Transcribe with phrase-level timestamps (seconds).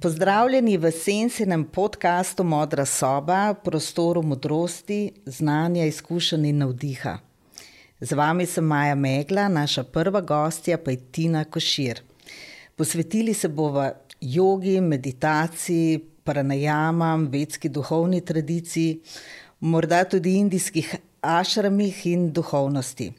[0.00, 7.14] Pozdravljeni v Sensinem podkastu Modra soba, prostoru modrosti, znanja, izkušenj in navdiha.
[8.00, 12.02] Z vami sem Maja Megla, naša prva gostja pa je Tina Košir.
[12.76, 13.88] Posvetili se bomo
[14.20, 19.00] jogi, meditaciji, pranajamam, vedski duhovni tradiciji,
[19.60, 23.12] morda tudi indijskih ašramih in duhovnosti.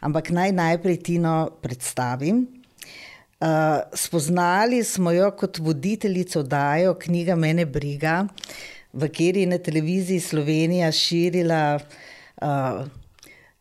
[0.00, 2.61] Ampak naj najprej Tino predstavim.
[3.42, 3.48] Uh,
[3.94, 8.26] spoznali smo jo kot voditeljico oddaje Knjiga Mene Briga,
[8.92, 11.80] v kateri je na televiziji Slovenija širila
[12.42, 12.86] uh,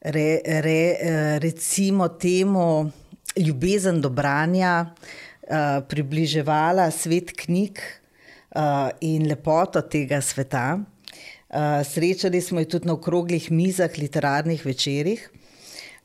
[0.02, 2.92] re, re, uh, recimo temu
[3.38, 8.62] ljubezen do branja, uh, približevala svet knjig uh,
[9.02, 10.78] in lepoto tega sveta.
[10.78, 15.30] Uh, srečali smo jo tudi na okroglih mizah, literarnih večerjih.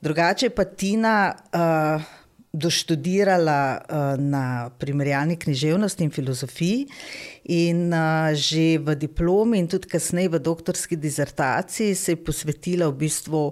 [0.00, 1.34] Drugače pa Tina.
[1.52, 2.15] Uh,
[2.56, 6.86] doštudirala uh, na primerjalni književnosti in filozofiji,
[7.52, 13.04] in uh, že v diplomi, in tudi kasneje v doktorski disertaciji, se je posvetila v
[13.04, 13.42] bistvu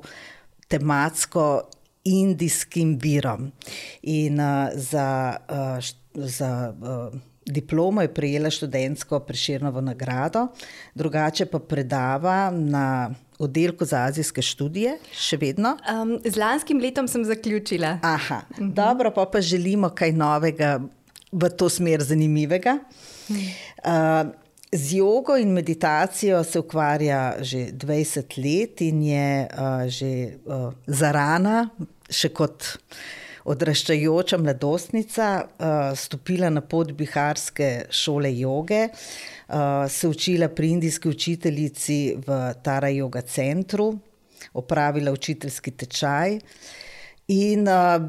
[0.69, 1.69] tematsko
[2.05, 3.53] indijskim virom.
[4.03, 5.79] In uh, za, uh,
[6.15, 10.49] za uh, diplomo je prejela študentsko preširnovo nagrado,
[10.95, 15.77] drugače pa predava na oddelku za azijske študije, še vedno.
[15.91, 17.99] Um, z lanskim letom sem zaključila.
[18.03, 18.71] Aha, mhm.
[18.75, 20.79] dobro, pa, pa želimo kaj novega
[21.33, 22.79] v to smer, zanimivega.
[23.29, 24.31] Uh,
[24.73, 31.69] z jogo in meditacijo se ukvarja že 20 let in je uh, že uh, zarana,
[32.11, 32.77] še kot
[33.45, 38.89] odraščajoča mladostnica, uh, stopila na pot Biharske šole joge.
[38.89, 43.93] Uh, se učila pri indijski učiteljici v Tara Yoga centru,
[44.53, 46.39] opravila učiteljski tečaj
[47.29, 48.09] in uh,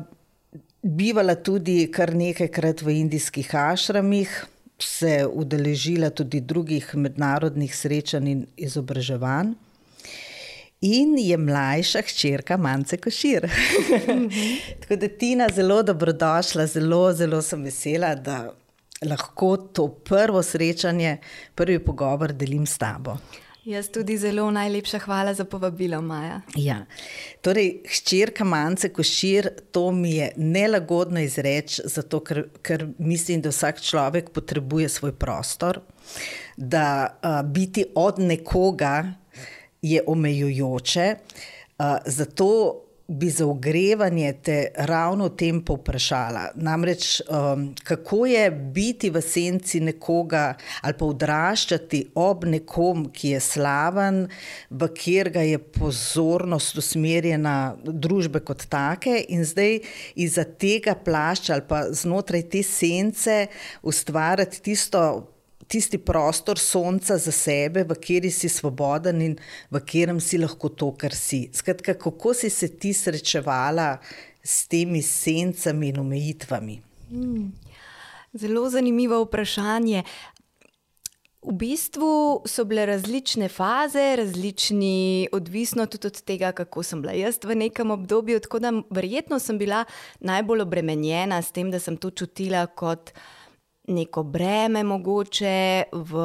[0.81, 4.45] bivala tudi kar nekajkrat v indijskih ašramih,
[4.79, 9.55] se udeležila tudi drugih mednarodnih srečanj in izobraževanj.
[10.85, 13.47] In je mlajša hčerka Mance Košir.
[14.81, 18.51] Tako da Tina, zelo dobrodošla, zelo, zelo sem vesela, da
[19.05, 21.17] lahko to prvo srečanje,
[21.55, 23.17] prvi pogovor delim s tabo.
[23.65, 26.41] Jaz tudi zelo najlepša hvala za povabilo, Maja.
[26.55, 26.77] Ja.
[27.41, 33.81] Torej, hčerka Mance Košir, to mi je nelagodno izreči, zato ker, ker mislim, da vsak
[33.81, 35.81] človek potrebuje svoj prostor,
[36.57, 39.13] da uh, biti od nekoga
[39.81, 41.15] je omejujoče.
[41.77, 46.47] Uh, zato bi za ogrevanje te ravno o tem povprašala.
[46.55, 53.39] Namreč, um, kako je biti v senci nekoga ali pa odraščati ob nekom, ki je
[53.39, 54.25] slaven,
[54.69, 59.79] v kjer ga je pozornost usmerjena družbe kot take, in zdaj
[60.15, 63.45] iz tega plašča ali pa znotraj te sence
[63.83, 65.34] ustvarjati tisto
[65.67, 69.35] tisti prostor sonca za sebe, v kateri si svoboden in
[69.71, 71.49] v katerem si lahko to, kar si.
[71.53, 73.97] Skratka, kako si se ti srečevala
[74.43, 76.81] s temi sencami in omejitvami?
[77.09, 77.53] Hmm.
[78.33, 80.03] Zelo zanimivo vprašanje.
[81.45, 87.37] V bistvu so bile različne faze, različni, odvisno tudi od tega, kako sem bila jaz
[87.43, 88.39] v nekem obdobju.
[88.39, 89.83] Tako da verjetno sem bila
[90.19, 93.13] najbolj obremenjena s tem, da sem to čutila kot
[93.87, 96.23] neko breme, mogoče v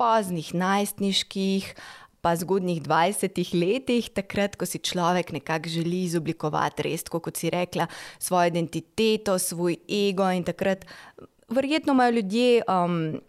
[0.00, 1.74] poznih najstniških,
[2.20, 7.88] pa zgodnjih 20 letih, takrat, ko si človek nekako želi izoblikovati res, kot si rekla,
[8.18, 10.28] svojo identiteto, svoj ego.
[10.30, 10.84] In takrat,
[11.48, 12.62] verjetno imajo ljudje.
[12.68, 13.20] Um,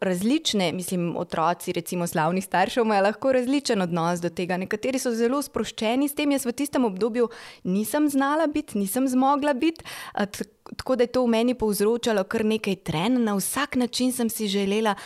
[0.00, 4.56] Različne, mislim, otroci, recimo slavnih staršev, imajo lahko različen odnos do tega.
[4.56, 6.32] Nekateri so zelo sproščeni s tem.
[6.34, 7.28] Jaz v tistem obdobju
[7.64, 9.84] nisem znala biti, nisem zmogla biti,
[10.76, 13.22] tako da je to v meni povzročalo kar nekaj tren.
[13.24, 14.96] Na vsak način sem si želela.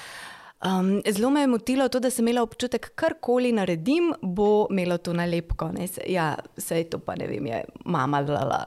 [0.62, 5.12] Um, zelo me je motilo to, da sem imela občutek, karkoli naredim, bo imelo to
[5.12, 5.70] nalepko.
[6.06, 8.64] Ja, vse to pa ne vem, je mama lala.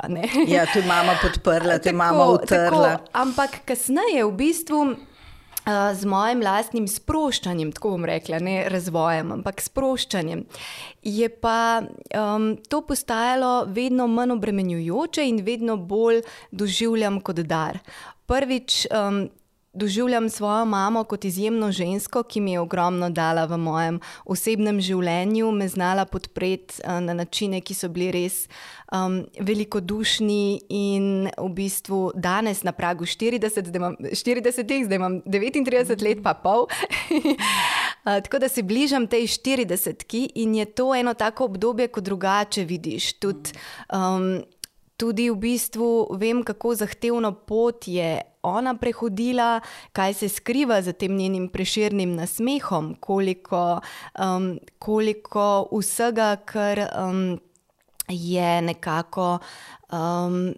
[0.47, 2.97] ja, to je mama podprla, to je mama utrla.
[3.13, 4.95] Ampak kasneje v bistvu.
[5.65, 10.43] Uh, z mojim lastnim sproščanjem, tako bom rekla, ne razvojem, ampak sproščanjem,
[11.01, 16.21] je pa um, to postajalo vedno manj obremenjujoče in vedno bolj
[16.53, 17.81] doživljam kot dar.
[18.29, 19.25] Prvič, um,
[19.75, 25.51] doživljam svojo mamo kot izjemno žensko, ki mi je ogromno dala v mojem osebnem življenju,
[25.51, 28.45] me znala podpreti uh, na načine, ki so bili res
[28.91, 36.03] um, velikodušni in v bistvu danes na pragu 40, zdaj imam 40, zdaj imam 39
[36.03, 36.67] let, pa pol.
[38.05, 42.63] Uh, tako da se bližam tej 40-ki in je to eno tako obdobje, ko drugače
[42.63, 43.51] vidiš tudi
[43.93, 44.43] um,
[44.97, 49.59] tudi v bistvu vem, kako zahtevno pot je ona prehodila,
[49.91, 53.79] kaj se skriva za tem njenim preširnim nasmehom, koliko,
[54.19, 57.39] um, koliko vsega, kar um,
[58.09, 59.39] je nekako.
[59.91, 60.53] Um,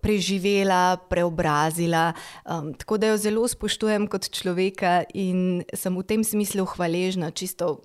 [0.00, 2.12] Preživela, preobrazila,
[2.44, 7.82] um, tako da jo zelo spoštujem kot človeka in sem v tem smislu hvaležna, čisto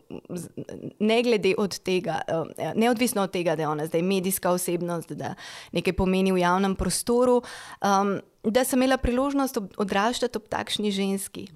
[1.00, 5.36] ne glede od tega, um, neodvisno od tega, da je ona zdaj medijska osebnost, da
[5.75, 7.42] nekaj pomeni v javnem prostoru.
[7.81, 11.48] Um, da sem imela priložnost odraščati ob takšni ženski.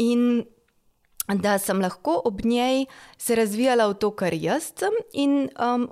[0.00, 0.46] In
[1.34, 2.86] da sem lahko ob njej
[3.18, 5.88] se razvijala v to, kar jaz sem, in, um,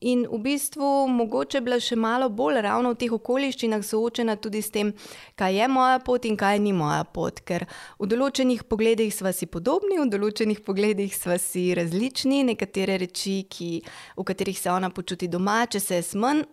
[0.00, 4.70] in v bistvu mogoče bila še malo bolj ravno v teh okoliščinah soočena tudi s
[4.74, 4.92] tem,
[5.40, 7.40] kaj je moja pot in kaj ni moja pot.
[7.48, 7.64] Ker
[7.98, 13.70] v določenih pogledih smo si podobni, v določenih pogledih smo si različni, nekatere reči, ki,
[14.16, 16.44] v katerih se ona počuti doma, če se je smen,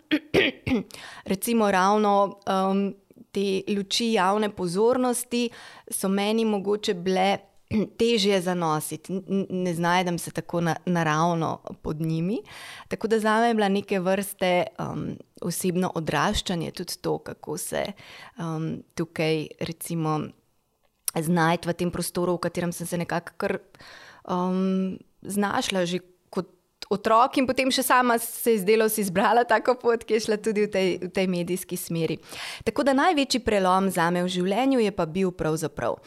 [1.34, 2.40] recimo ravno.
[2.48, 2.94] Um,
[3.34, 5.48] te luči javne pozornosti
[5.90, 7.53] so meni mogoče bile
[8.00, 12.42] težje zanositi, ne znajdem se tako na, naravno pod njimi.
[12.88, 17.86] Tako da za me je bila neke vrste um, osebno odraščanje tudi to, kako se
[18.38, 20.22] um, tukaj recimo
[21.16, 23.58] znajti v tem prostoru, v katerem sem se nekako
[24.28, 26.00] um, znašla že
[26.94, 30.38] otrok in potem še sama se je zdelo, si izbrala tako pot, ki je šla
[30.44, 32.20] tudi v tej, v tej medijski smeri.
[32.68, 35.98] Tako da največji prelom za me v življenju je pa bil pravzaprav.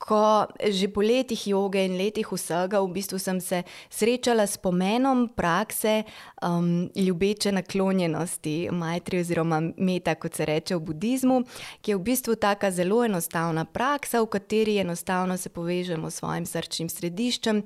[0.00, 3.62] Ko že po letih joge in letih vsega, v bistvu sem se
[3.92, 6.04] srečala s pomenom prakse
[6.40, 11.42] um, ljubeče naklonjenosti, majtri oziroma meta, kot se reče v budizmu,
[11.84, 16.48] ki je v bistvu tako zelo enostavna praksa, v kateri enostavno se povežemo s svojim
[16.48, 17.62] srčnim središčem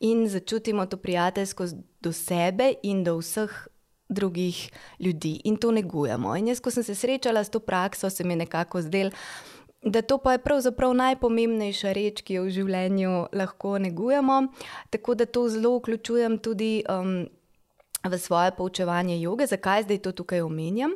[0.00, 3.68] in začutimo to prijateljskost do sebe in do vseh
[4.08, 4.70] drugih
[5.00, 6.36] ljudi in to negujemo.
[6.36, 9.10] In jaz, ko sem se srečala s to prakso, se mi je nekako zdelo,
[9.90, 14.40] da to pa je pravzaprav najpomembnejša reč, ki jo v življenju lahko negujemo.
[14.90, 17.28] Tako da to zelo vključujem tudi um,
[18.04, 19.46] v svoje poučevanje joge.
[19.46, 20.94] Zakaj zdaj to tukaj omenjam?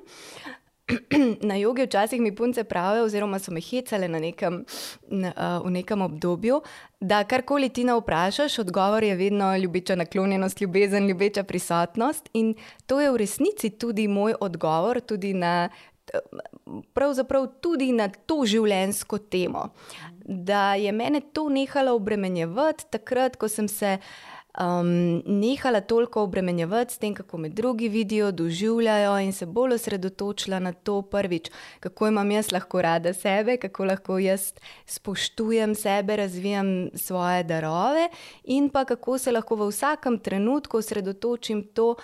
[1.49, 4.65] Na jogi včasih mi punce pravijo, oziroma so me hecale nekem,
[5.09, 6.61] na, uh, v nekem obdobju,
[7.01, 12.29] da karkoli ti ne vprašaš, odgovor je vedno ljubeča naklonjenost, ljubezen, ljubeča prisotnost.
[12.33, 12.55] In
[12.87, 15.69] to je v resnici tudi moj odgovor, tudi na
[16.93, 19.69] pravzaprav tudi na to življenjsko temo.
[20.25, 23.99] Da je mene to nehalo obremenjevati takrat, ko sem se
[24.61, 30.59] um, nehala toliko obremenjevati s tem, kako me drugi vidijo, doživljajo in se bolj osredotočila
[30.59, 31.51] na to prvič,
[31.81, 34.53] kako imam jaz lahko rada sebe, kako lahko jaz
[34.87, 38.09] spoštujem sebe, razvijam svoje darove
[38.45, 41.95] in pa kako se lahko v vsakem trenutku osredotočim to,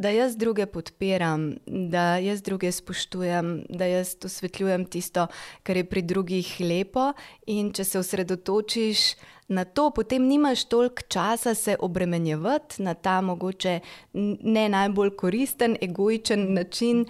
[0.00, 5.26] da jaz druge podpiram, da jaz druge spoštujem, da jaz osvetljujem tisto,
[5.62, 7.12] kar je pri drugih lepo.
[7.46, 9.02] In če se osredotočiš
[9.48, 13.80] na to, potem nimaš toliko časa se obremenjevati na ta mogoče
[14.12, 17.04] ne najbolj koristen, egoičen način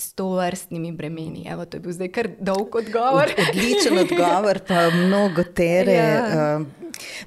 [0.00, 1.44] s to vrstnimi bremeni.
[1.48, 3.28] Evo, to je bil zdaj kar dolg odgovor.
[3.36, 5.98] Od, odličen odgovor, pa mnogo tere.
[6.00, 6.56] Ja.
[6.60, 6.66] Uh,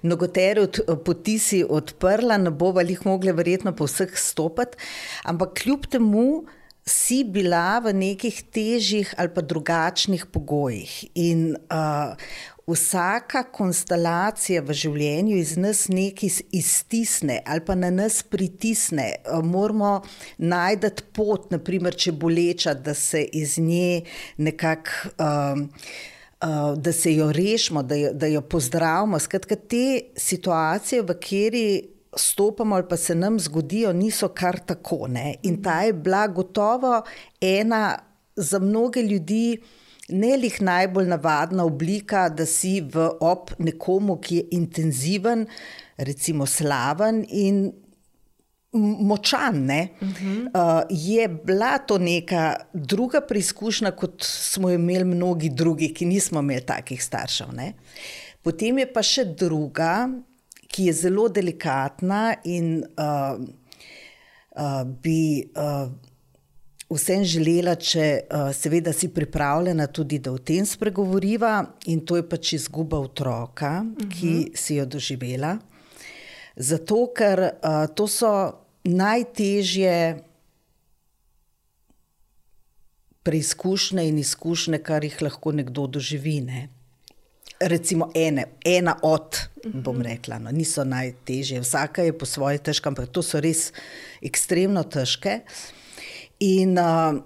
[0.04, 4.78] Mnogo tere od, poti si odprla, ne bo jih mogla verjetno po vseh stopiti,
[5.24, 6.44] ampak kljub temu
[6.86, 10.92] si bila v nekih težjih ali pa drugačnih pogojih.
[11.16, 12.20] In uh,
[12.68, 19.10] vsaka konstelacija v življenju iz nas nekaj iztisne ali pa na nas pritisne.
[19.18, 20.02] Eh, moramo
[20.38, 24.04] najti pot, naprimer, če boleča, da se iz nje
[24.38, 25.14] nekako.
[25.20, 25.70] Um,
[26.44, 29.16] Da se jo rešimo, da jo, da jo pozdravimo.
[29.20, 31.68] Skratka, te situacije, v kateri
[32.20, 35.08] stopamo ali pa se nam zgodijo, niso kar tako.
[35.08, 35.38] Ne?
[35.48, 37.00] In ta je bila gotovo
[37.40, 37.96] ena
[38.36, 39.83] za mnoge ljudi, uh,
[40.14, 45.48] ne lih najbolj navadna oblika, da si v ob nekomu, ki je intenziven,
[45.98, 47.66] recimo slaven in
[48.74, 49.64] močan.
[49.70, 50.48] Uh -huh.
[50.54, 56.62] uh, je bila to neka druga preizkušnja, kot smo imeli mnogi drugi, ki nismo imeli
[56.62, 57.54] takih staršev.
[57.54, 57.74] Ne?
[58.42, 60.10] Potem je pa še druga,
[60.68, 63.40] ki je zelo delikatna in uh,
[64.56, 65.50] uh, bi.
[65.56, 65.92] Uh,
[66.96, 71.54] vsem želela, če uh, seveda si pripravljena tudi, da o tem spregovoriva,
[71.92, 74.10] in to je pač izguba otroka, uh -huh.
[74.10, 74.56] ki mhm.
[74.56, 75.58] si jo doživela.
[76.56, 80.24] Zato, ker uh, to so najtežje
[83.24, 86.42] preizkušnje in izkušnje, kar jih lahko nekdo doživi.
[86.42, 86.70] Ne?
[87.60, 89.38] Recimo ene, ena od,
[89.74, 90.06] bom mhm.
[90.06, 93.72] rekla, no, niso najtežje, vsaka je po svoje težka, ampak to so res
[94.22, 95.40] ekstremno težke.
[95.44, 95.83] Uh,
[96.44, 97.22] In uh,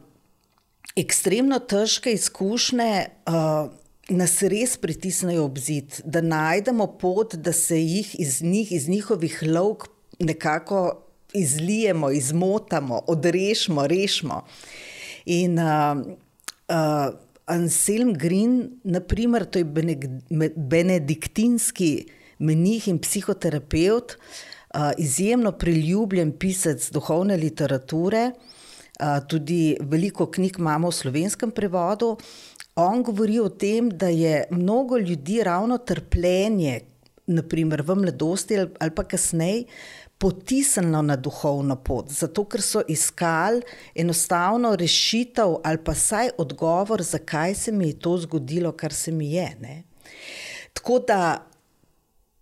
[0.96, 2.92] ekstremno težke izkušnje
[3.26, 3.70] uh,
[4.14, 9.40] nas res pritisnejo ob zid, da najdemo pot, da se jih iz, njih, iz njihovih
[9.48, 9.88] lovk
[10.20, 10.82] nekako
[11.34, 14.44] izlijemo, izmotamo, odrešimo, rešimo.
[15.26, 15.98] In uh,
[16.70, 17.10] uh,
[17.46, 19.66] Anselm Green, naprimer, to je
[20.56, 22.06] benediktinski
[22.40, 28.32] menih in psihoterapeut, uh, izjemno priljubljen pisec duhovne literature,
[29.28, 32.18] tudi veliko knjig imamo v slovenskem prevodu.
[32.76, 36.82] On govori o tem, da je mnogo ljudi ravno trpljenje,
[37.28, 39.66] naprimer v mladosti ali pa kasneje,
[40.18, 43.62] potisnilo na duhovno pot, zato ker so iskali
[43.96, 49.32] enostavno rešitev ali pa saj odgovor, zakaj se mi je to zgodilo, kar se mi
[49.34, 49.50] je.
[49.62, 49.84] Ne?
[50.74, 51.46] Tako da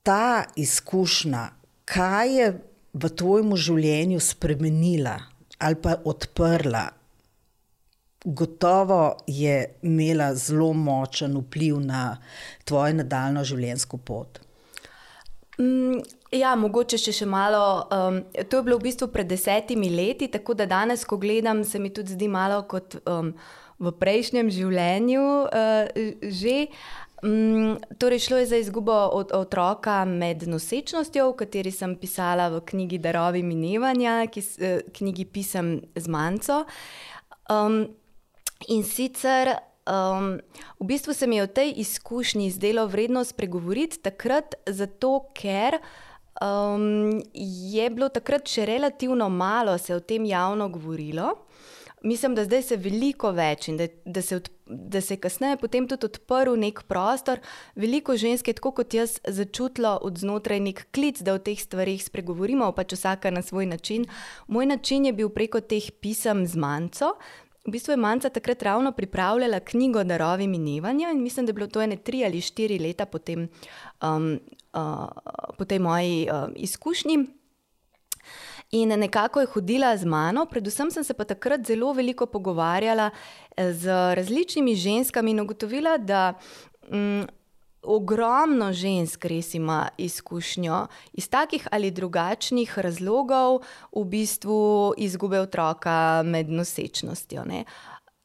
[0.03, 1.49] ta izkušnja,
[1.85, 2.51] kaj je
[2.93, 6.89] v tvojem življenju spremenila ali pa odprla,
[8.25, 12.17] gotovo je imela zelo močen vpliv na
[12.65, 14.39] tvojo nadaljno življenjsko pot.
[15.59, 16.01] Mm,
[16.35, 17.61] ja, mogoče še, še malo.
[17.93, 21.79] Um, to je bilo v bistvu pred desetimi leti, tako da danes, ko gledam, se
[21.79, 23.31] mi tudi zdi malo kot um,
[23.79, 25.25] v prejšnjem življenju.
[25.45, 26.57] Uh, že.
[27.25, 32.61] Um, torej, šlo je za izgubo od, otroka med nosečnostjo, v kateri sem pisala v
[32.61, 36.63] knjigi Darovi minevanja, ki, uh, knjigi Pisem z Manco.
[37.49, 37.85] Um,
[38.67, 39.51] In sicer
[39.85, 40.39] um,
[40.79, 45.77] v bistvu se mi je o tej izkušnji zdelo vredno spregovoriti takrat, zato ker
[46.41, 47.21] um,
[47.73, 51.44] je bilo takrat še relativno malo se o tem javno govorilo.
[52.05, 55.57] Mislim, da zdaj se veliko več in da, da, se, od, da se je kasneje
[55.57, 57.39] potem tudi odprl nek prostor.
[57.75, 62.03] Veliko žensk je, tako kot jaz, začutilo od znotraj nek klic, da o teh stvarih
[62.05, 64.05] spregovorimo, pač vsaka na svoj način.
[64.47, 67.15] Moj način je bil preko teh pisem z manjco,
[67.65, 71.67] V bistvu je Manca takrat ravno pripravljala knjigo Darovi minevanja in mislim, da je bilo
[71.67, 73.47] to ene tri ali štiri leta po, tem,
[74.05, 74.39] um,
[74.73, 75.09] uh,
[75.57, 77.25] po tej moji uh, izkušnji.
[78.71, 83.09] In nekako je hodila z mano, predvsem sem se pa takrat zelo veliko pogovarjala
[83.57, 86.33] eh, z različnimi ženskami in ugotovila, da
[86.89, 87.27] um,
[87.85, 96.49] ogromno žensk res ima izkušnjo iz takih ali drugačnih razlogov, v bistvu izgube otroka med
[96.49, 97.45] nosečnostjo.
[97.45, 97.63] Ne?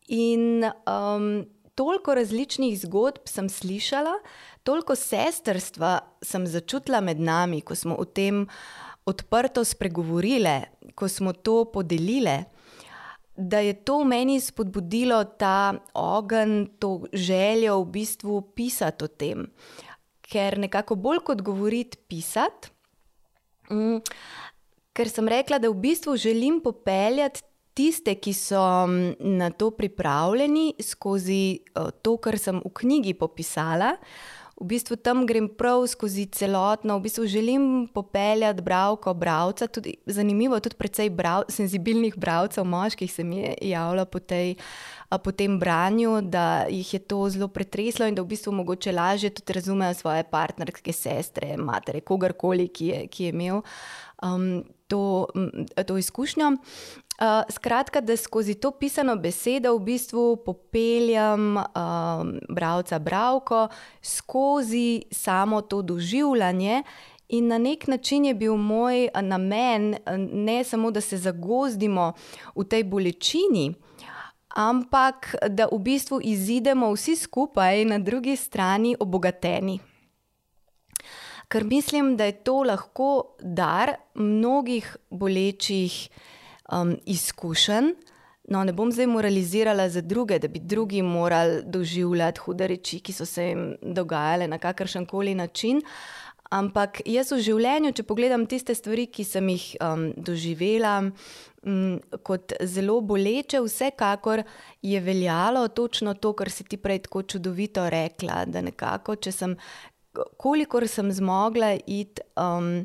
[0.08, 1.44] In um,
[1.74, 4.16] toliko različnih zgodb sem slišala,
[4.62, 8.46] toliko sestrstva sem začutila med nami, ko smo o tem
[9.06, 10.62] odprto spregovorile,
[10.94, 12.44] ko smo to podelile
[13.40, 19.46] da je to v meni spodbudilo ta ogenj, to željo v bistvu pisati o tem.
[20.20, 22.70] Ker nekako bolj kot govoriti, pisati.
[23.70, 24.02] Mm,
[24.92, 27.42] ker sem rekla, da v bistvu želim popeljati
[27.74, 31.60] tiste, ki so mm, na to pripravljeni, skozi
[32.02, 33.94] to, kar sem v knjigi popisala
[34.60, 40.60] v bistvu tam grem prav skozi celotno, v bistvu želim popeljati bralko, bralca, tudi zanimivo,
[40.60, 44.20] tudi precej brav, senzibilnih bralcev, moških se mi je javilo po,
[45.24, 49.30] po tem branju, da jih je to zelo pretreslo in da v bistvu mogoče lažje
[49.30, 53.62] tudi razumejo svoje partnerske sestre, matere, kogarkoli, ki je, ki je imel
[54.22, 55.26] um, to,
[55.86, 56.56] to izkušnjo.
[57.20, 61.64] Uh, skratka, da skozi to pisano besedo v bistvu popeljem uh,
[62.48, 63.68] bralca, bralko
[64.02, 66.82] skozi samo to doživljanje.
[67.28, 69.96] In na nek način je bil moj namen,
[70.32, 72.12] ne samo da se zagozdimo
[72.56, 73.74] v tej bolečini,
[74.56, 79.78] ampak da v bistvu izidemo vsi skupaj na drugi strani obogateni.
[81.48, 86.08] Ker mislim, da je to lahko dar mnogih bolečih
[86.72, 87.92] um, izkušenj.
[88.50, 93.12] No, ne bom zdaj moralizirala za druge, da bi drugi morali doživljati hude reči, ki
[93.12, 95.82] so se jim dogajale na kakršen koli način.
[96.50, 100.96] Ampak jaz v življenju, če pogledam tiste stvari, ki sem jih um, doživela
[101.62, 104.42] um, kot zelo boleče, vsekakor
[104.82, 108.42] je veljalo točno to, kar si ti prej tako čudovito rekla.
[108.50, 109.54] Da nekako, če sem,
[110.42, 112.26] kolikor sem zmogla iti.
[112.34, 112.82] Um,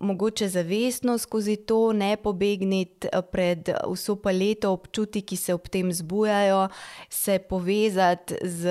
[0.00, 5.92] mogoče zavestno skozi to, ne pobegniti eh, pred vso paleto občutij, ki se ob tem
[5.92, 6.68] zbujajo,
[7.10, 8.68] se povezati z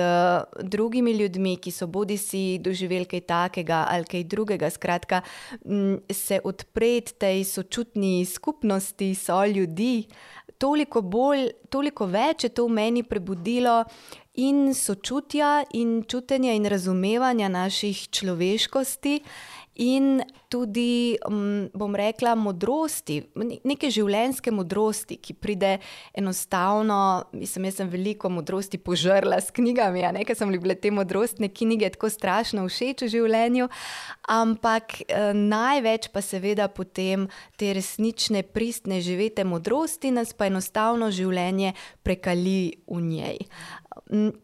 [0.62, 4.70] drugimi ljudmi, ki so bodi si doživeli kaj takega ali kaj drugega.
[4.70, 5.22] Skratka,
[6.12, 10.06] se odpreti tej sočutni skupnosti, so ljudi.
[10.58, 13.84] Toliko, bolj, toliko več je to v meni prebudilo
[14.40, 19.20] in sočutja, in čutenja, in razumevanja naših človeškosti,
[19.76, 23.18] in tudi, um, bom rekla, modrosti,
[23.66, 25.72] neke življenjske modrosti, ki pride
[26.16, 26.98] enostavno.
[27.36, 31.90] Mislim, jaz sem veliko modrosti požrla s knjigami, a nekaj sem ljubila te modrostne knjige,
[31.96, 33.68] tako strašno všeč v življenju.
[34.32, 37.28] Ampak eh, največ pa seveda potem
[37.60, 41.74] te resnične, pristne, živete modrosti nas pa enostavno življenje
[42.06, 43.38] prekali v njej.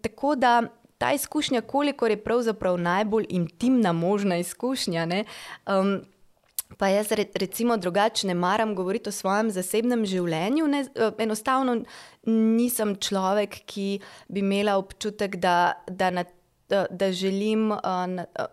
[0.02, 0.60] Tako da
[1.02, 5.06] ta izkušnja, koliko je pravzaprav najbolj intimna možna izkušnja.
[5.66, 6.00] Um,
[6.78, 10.68] pa jaz recimo drugače ne maram govoriti o svojem zasebnem življenju.
[10.68, 10.84] Ne,
[11.18, 11.80] enostavno
[12.30, 16.24] nisem človek, ki bi imela občutek, da, da, na,
[16.68, 17.70] da, da želim.
[17.72, 18.46] Uh,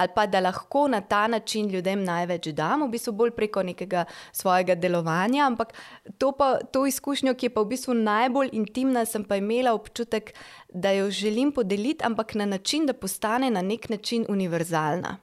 [0.00, 4.04] ali pa da lahko na ta način ljudem največ dam, v bistvu bolj preko nekega
[4.32, 5.44] svojega delovanja.
[5.46, 5.74] Ampak
[6.18, 10.32] to, pa, to izkušnjo, ki je pa v bistvu najbolj intimna, sem pa imela občutek,
[10.72, 15.18] da jo želim podeliti, ampak na način, da postane na nek način univerzalna.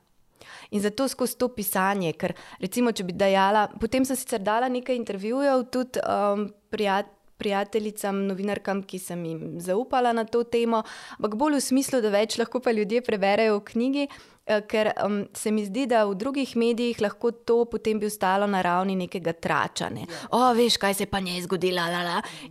[0.71, 4.95] In zato skozi to pisanje, ker recimo, če bi dajala, potem sem sicer dala nekaj
[4.95, 10.83] intervjujev tudi um, prijateljem prijateljicam, novinarkam, ki sem jim zaupala na to temo,
[11.17, 14.07] ampak bolj v smislu, da več lahko pa ljudje preberejo v knjigi.
[14.47, 18.47] Eh, ker um, se mi zdi, da v drugih medijih lahko to potem bi ostalo
[18.47, 20.05] na ravni nekega tračanja.
[20.31, 21.83] O, veš, kaj se je pa njej zgodilo.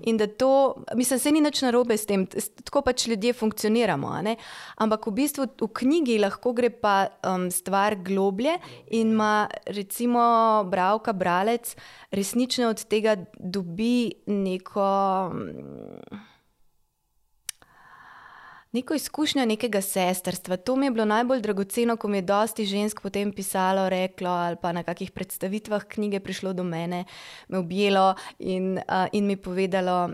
[0.05, 2.27] In da to, mislim, se ni nič narobe s tem,
[2.65, 4.13] tako pač ljudje funkcioniramo.
[4.77, 8.59] Ampak v bistvu v knjigi lahko gre pa um, stvar globlje
[8.91, 10.21] in ima recimo
[10.69, 11.77] bravka, bralec
[12.13, 14.89] resnično od tega dobi neko.
[15.33, 16.36] Um,
[18.77, 20.57] neko izkušnjo nekega sestrstva.
[20.57, 24.57] To mi je bilo najbolj dragoceno, ko mi je dosti žensk potem pisalo, reklo ali
[24.63, 27.05] pa na kakih predstavitvah knjige prišlo do mene,
[27.49, 30.11] me objelo in, uh, in mi povedalo,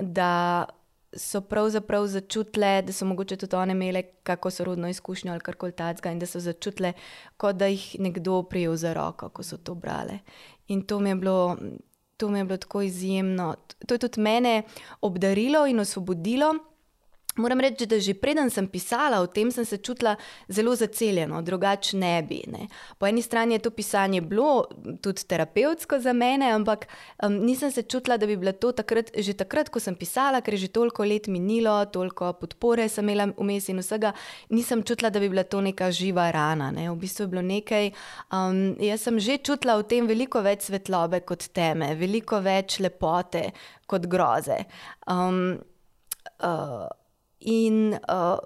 [0.00, 0.66] da.
[1.10, 6.12] So pravzaprav začutile, da so mogoče tudi one imele kako sorodno izkušnjo ali karkoli takega,
[6.14, 6.92] in da so začutile,
[7.36, 10.20] kot da jih nekdo prijel za roko, ko so to brale.
[10.68, 11.56] In to mi je bilo,
[12.16, 13.56] to mi je bilo tako izjemno.
[13.86, 14.62] To je tudi mene
[15.00, 16.54] obdarilo in osvobodilo.
[17.36, 20.16] Moram reči, da že preden sem pisala o tem, sem se čutila
[20.48, 22.42] zelo zaceljeno, drugače ne bi.
[22.50, 22.66] Ne.
[22.98, 24.66] Po eni strani je to pisanje bilo
[25.02, 26.88] tudi terapevtsko za mene, ampak
[27.22, 30.54] um, nisem se čutila, da bi bilo to takrat, že takrat, ko sem pisala, ker
[30.54, 34.12] je že toliko let minilo, toliko podpore sem imela vmes in vsega,
[34.50, 36.72] nisem čutila, da bi bila to neka živa rana.
[36.74, 36.90] Ne.
[36.90, 37.92] V bistvu je bilo nekaj,
[38.34, 43.52] um, jaz sem že čutila v tem veliko več svetlobe kot teme, veliko več lepote
[43.86, 44.64] kot groze.
[45.06, 45.60] Um,
[46.42, 46.90] uh,
[47.40, 48.38] in uh,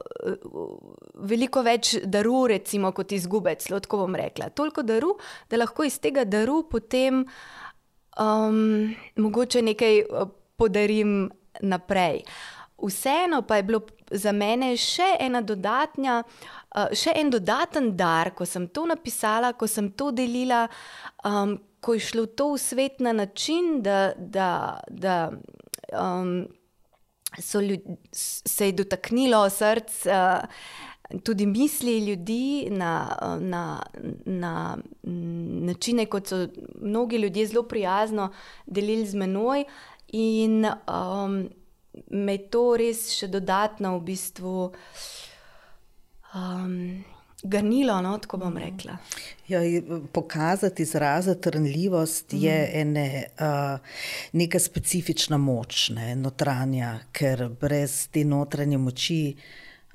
[1.26, 4.50] veliko več daru, recimo, kot izgube, zelo tako bom rekla.
[4.54, 5.16] Toliko daru,
[5.50, 7.24] da lahko iz tega daru potem
[8.20, 11.26] um, mogoče nekaj uh, podarim
[11.62, 12.22] naprej.
[12.84, 13.80] Vseeno pa je bilo
[14.10, 19.90] za mene še, dodatnja, uh, še en dodaten dar, ko sem to napisala, ko sem
[19.90, 20.68] to delila,
[21.24, 24.12] um, ko je šlo to v svet na način, da.
[24.16, 25.32] da, da
[25.98, 26.44] um,
[27.38, 27.80] so ljud,
[28.12, 33.82] se je dotaknilo src, uh, tudi misli ljudi na, na,
[34.24, 34.76] na
[35.66, 36.46] načine, kot so
[36.80, 38.32] mnogi ljudje zelo prijazno
[38.66, 39.64] delili z menoj,
[40.12, 41.48] in um,
[42.10, 44.54] me to res še dodatno v bistvu.
[46.34, 47.04] Um,
[47.44, 48.96] Ganilo, no, tako bom rekla.
[49.48, 49.60] Ja,
[50.12, 52.36] pokazati, izraziti ranljivost mm.
[52.36, 52.80] je mhm.
[52.80, 53.78] ene, uh,
[54.32, 59.36] neka specifična moč, ne, notranja, ker brez te notranje moči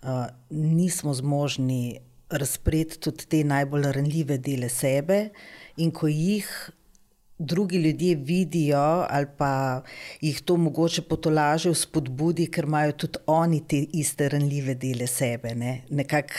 [0.04, 5.30] uh, nismo zmožni razpreti tudi te najbolj ranljive dele sebe,
[5.78, 6.50] in ko jih
[7.40, 9.82] drugi ljudje vidijo, ali pa
[10.22, 15.56] jih to mogoče potolaže v spodbudi, ker imajo tudi oni te iste ranljive dele sebe.
[15.56, 15.82] Ne?
[15.90, 16.34] Nekako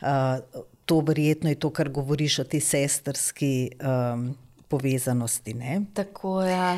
[0.00, 4.30] uh, to verjetno je to, kar govoriš o tej sestrski um,
[4.68, 5.54] povezanosti.
[5.54, 5.82] Ne?
[5.94, 6.52] Tako je.
[6.52, 6.72] Ja.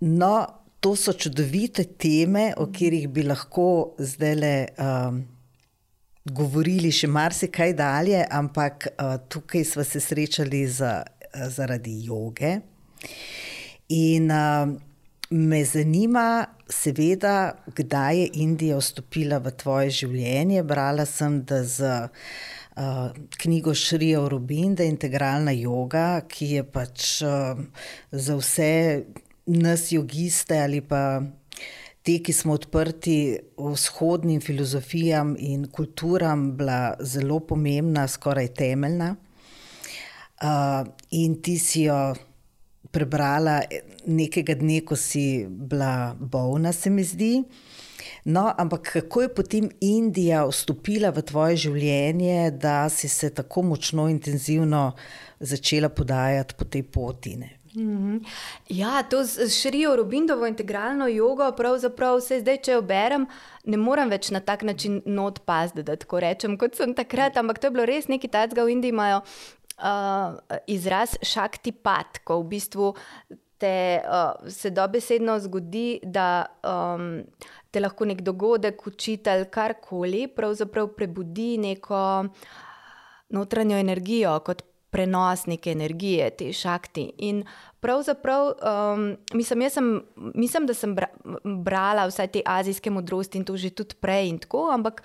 [0.00, 0.46] No,
[0.80, 4.54] to so čudovite teme, o katerih bi lahko zdaj le.
[4.76, 5.24] Um,
[6.26, 12.56] Govorili še marsikaj dalje, ampak uh, tukaj smo se srečali za, uh, zaradi joge.
[13.88, 14.66] In uh,
[15.30, 20.62] me zanima, seveda, kdaj je Indija vstopila v tvoje življenje.
[20.66, 21.92] Brala sem, da z
[22.76, 27.58] uh, knjigo Šrija Rubin, da je integralna yoga, ki je pač uh,
[28.10, 28.70] za vse
[29.46, 31.22] nas, jogiste ali pa.
[32.06, 39.08] Te, ki smo odprti vzhodnim filozofijam in kulturam, bila zelo pomembna, skoraj temeljna.
[40.38, 41.98] Uh, in ti si jo
[42.96, 43.60] prebrala
[44.08, 47.34] nekega dne, ko si bila bolna, se mi zdi.
[48.26, 54.08] No, ampak kako je potem Indija vstopila v tvoje življenje, da si se tako močno,
[54.10, 54.88] intenzivno
[55.38, 57.36] začela podajati po tej poti?
[57.38, 57.52] Ne?
[57.76, 58.16] Mhm.
[58.68, 63.26] Ja, to z Šrijo Robindovo integralno jogo, pravzaprav vse zdaj, če jo berem,
[63.68, 67.60] ne morem več na tak način not paziti, da tako rečem, kot sem takrat, ampak
[67.60, 68.64] to je bilo res nekaj tajnega.
[68.64, 69.20] V Indiji imajo
[69.78, 72.92] uh, izraz šakti pat, ko v bistvu
[73.58, 77.24] te, uh, se dobesedno zgodi, da um,
[77.70, 82.00] te lahko nek dogodek, učitelj, karkoli, pravzaprav prebudi neko
[83.36, 84.40] notranjo energijo.
[84.96, 87.02] Prenos neke energije, te šakti.
[87.26, 87.42] In
[87.84, 88.46] pravzaprav,
[88.94, 89.02] um,
[89.34, 91.08] mislim, sem, mislim, da sem bra,
[91.44, 95.02] brala vse te azijske modrosti in to že tudi prej in tako, ampak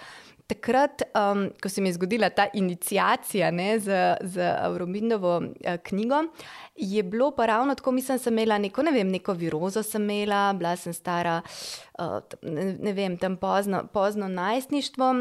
[0.52, 6.24] takrat, um, ko se mi je zgodila ta inicijacija ne, z, z Auromindovo uh, knjigo,
[6.76, 10.54] je bilo pa ravno tako, mislim, sem imela neko, ne vem, neko virozo sem imela,
[10.54, 11.42] bila sem stara,
[12.00, 15.14] uh, ne, ne vem, tam pozno, pozno najstništvo.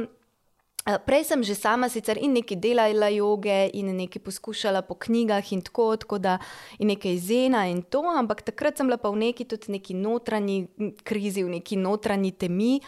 [0.89, 5.45] Eh, prej sem že sama sicer in nekaj delala joge, in nekaj poskušala po knjigah,
[5.53, 6.39] in tako, tako da
[6.79, 10.73] je nekaj zena in to, ampak takrat sem bila pa v neki tudi neki notranji
[11.05, 12.81] krizi, v neki notranji temi.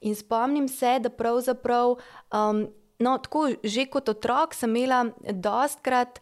[0.00, 1.96] In spomnim se, da pravzaprav,
[2.32, 2.66] um,
[2.98, 6.20] no, tako že kot otrok sem imela dostkrat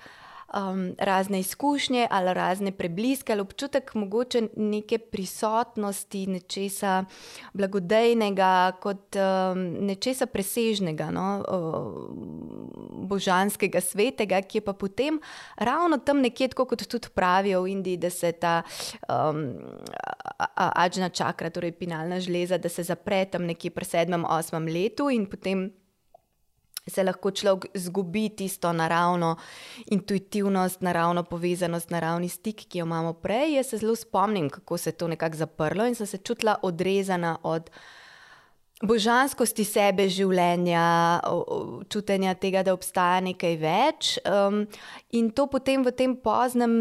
[0.54, 7.04] um, razne izkušnje ali razne prebliske ali občutek mogoče neke prisotnosti, nečesa
[7.52, 15.20] blagodejnega, kot um, nečesa presežnega, no, uh, božanskega, svetega, ki je pa potem
[15.56, 18.62] ravno tam nekje, kot tudi pravijo v Indiji, da se ta
[19.09, 19.54] um,
[20.54, 25.26] ačna čakra, torej pinalna žleza, da se zapre tam nekje pri sedmem, osmem letu in
[25.26, 25.70] potem
[26.87, 29.37] se lahko človek zgubi tisto naravno
[29.87, 33.57] intuitivnost, naravno povezanost, naravni stik, ki jo imamo prej.
[33.57, 37.38] Jaz se zelo spomnim, kako se je to nekako zaprlo in sem se čutila odrezana
[37.42, 37.70] od.
[38.85, 40.83] Božanskosti sebe, življenja,
[41.88, 44.11] čutenja tega, da obstaja nekaj več.
[44.29, 44.66] Um,
[45.16, 46.75] in to potem v tem poznem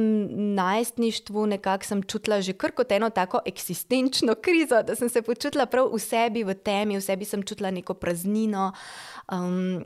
[0.58, 5.70] najstništvu nekako sem čutila že kar kot eno tako eksistenčno krizo, da sem se počutila
[5.72, 8.74] prav v sebi, v temi, v sebi sem čutila neko praznino.
[9.32, 9.86] Um,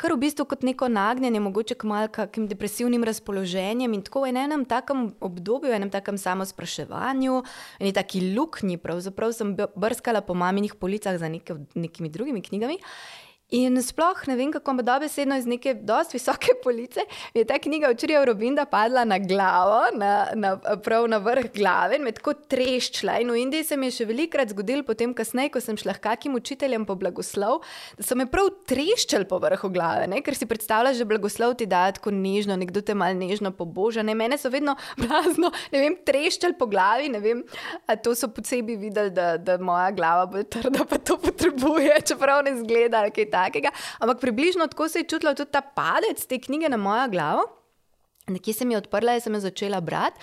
[0.00, 4.64] kar v bistvu kot neko nagnjenje, mogoče k malkim depresivnim razpoloženjem in tako v enem
[4.64, 10.74] takem obdobju, v enem takem samospraševanju, v neki taki luknji, pravzaprav sem brskala po maminih
[10.74, 12.80] policah za neke, nekimi drugimi knjigami.
[13.50, 17.02] In sploh ne vem, kako bi dobesedno iz neke dosti visoke police
[17.34, 20.52] je ta knjiga včeraj Robinda padla na glavo, na, na,
[20.84, 23.16] prav na vrh glave in me tako treščila.
[23.18, 26.36] In v Indiji se mi je še velikrat zgodilo, potem kasneje, ko sem šla kakim
[26.38, 27.64] učiteljem po blagoslov,
[27.98, 30.22] da so me prav treščali po vrhu glave, ne?
[30.22, 34.06] ker si predstavljaš, da blagoslov ti da tako nežno, nekdo te mal nežno poboža.
[34.06, 34.14] Ne?
[34.14, 37.42] Mene so vedno blazno, ne vem, treščali po glavi, ne vem,
[38.06, 42.54] to so posebej videli, da, da moja glava bo trda, pa to potrebuje, čeprav ne
[42.62, 43.72] zgleda, kaj ta takega.
[44.00, 47.48] Ampak približno tako se je čutila tudi ta padec te knjige na mojo glavo.
[48.30, 50.20] Nekje se mi je odprla in sem jo začela brati.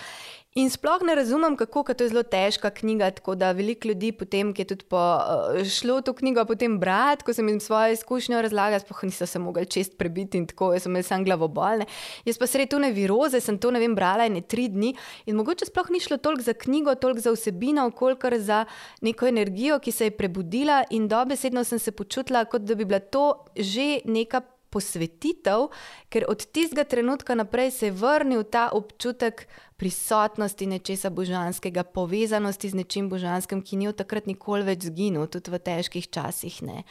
[0.58, 3.10] In sploh ne razumem, kako je to zelo težka knjiga.
[3.14, 7.22] Tako da veliko ljudi, potem, ki je tudi po, uh, šlo to knjigo potem brati,
[7.24, 10.82] ko sem jim svoje izkušnje razlagala, sploh niso se mogli čest prebiti in tako, jaz
[10.82, 11.86] sem imel samo glavobolne.
[12.26, 14.96] Jaz pa sredi tu ne viroze, sem to ne vem brala in tri dni.
[15.30, 18.64] In mogoče sploh ni šlo toliko za knjigo, toliko za vsebino, kolikor za
[19.00, 23.00] neko energijo, ki se je prebudila in dobesedno sem se počutila, kot da bi bila
[23.00, 24.42] to že neka.
[24.68, 25.70] Posvetitev,
[26.12, 29.46] ker od tistega trenutka naprej se je vrnil ta občutek,
[29.78, 35.54] prisotnosti nečesa božanskega, povezanosti z nečim božanskim, ki ni od takrat nikoli več zginil, tudi
[35.54, 36.56] v težkih časih.
[36.66, 36.82] Ne.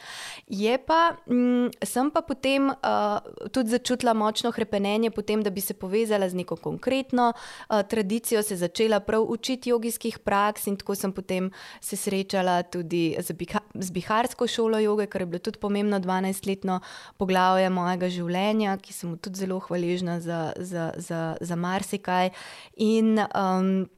[0.48, 3.20] Je pa, m, mm, sem pa potem uh,
[3.52, 8.56] tudi začutila močno krepenje, potem, da bi se povezala z neko konkretno uh, tradicijo, se
[8.56, 11.52] začela prav učiti jogijskih praks in tako sem potem
[11.84, 16.80] se srečala tudi z, biha, z Biharsko šolo joge, kar je bilo tudi pomembno 12-letno
[17.20, 22.32] poglavje mojega življenja, ki sem mu tudi zelo hvaležna za, za, za, za marsikaj.
[22.78, 23.90] In, um,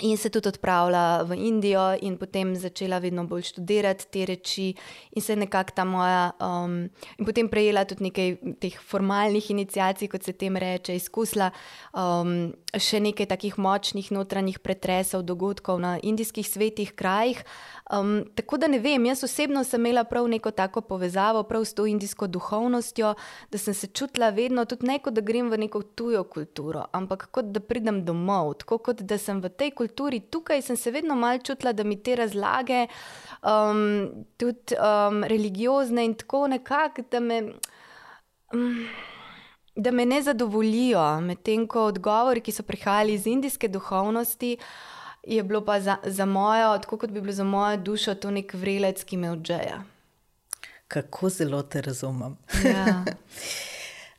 [0.00, 4.74] in se tudi odpravila v Indijo, in potem začela vedno bolj študirati te reči,
[5.16, 10.22] in se nekako ta moja, um, in potem prejela tudi nekaj teh formalnih inicijacij, kot
[10.22, 11.50] se tem reče, izkusila
[11.92, 17.42] um, še nekaj takih močnih notranjih pretresov, dogodkov na indijskih svetih krajih.
[17.92, 21.74] Um, tako da ne vem, jaz osebno sem imela prav neko tako povezavo, prav s
[21.74, 23.14] to indijsko duhovnostjo,
[23.50, 27.30] da sem se čutila vedno tudi ne kot da grem v neko tujo kulturo, ampak
[27.32, 29.87] kot da pridem domov, tako kot da sem v tej kulturi
[30.30, 32.86] tukaj, sem se vedno mal čutila, da mi te razlage,
[33.42, 37.42] um, tudi um, religiozne in tako nekako, da me.
[38.52, 38.88] Um,
[39.78, 44.64] Da me ne zadovoljijo, medtem ko odgovori, ki so prihajali iz indijske duhovnosti, uh,
[45.28, 48.54] je bilo pa za, za mojo, tako kot bi bilo za mojo dušo, to nek
[48.54, 49.82] vrelec, ki me odžeja.
[50.88, 52.36] Kako zelo te razumem.
[52.64, 53.04] Ja.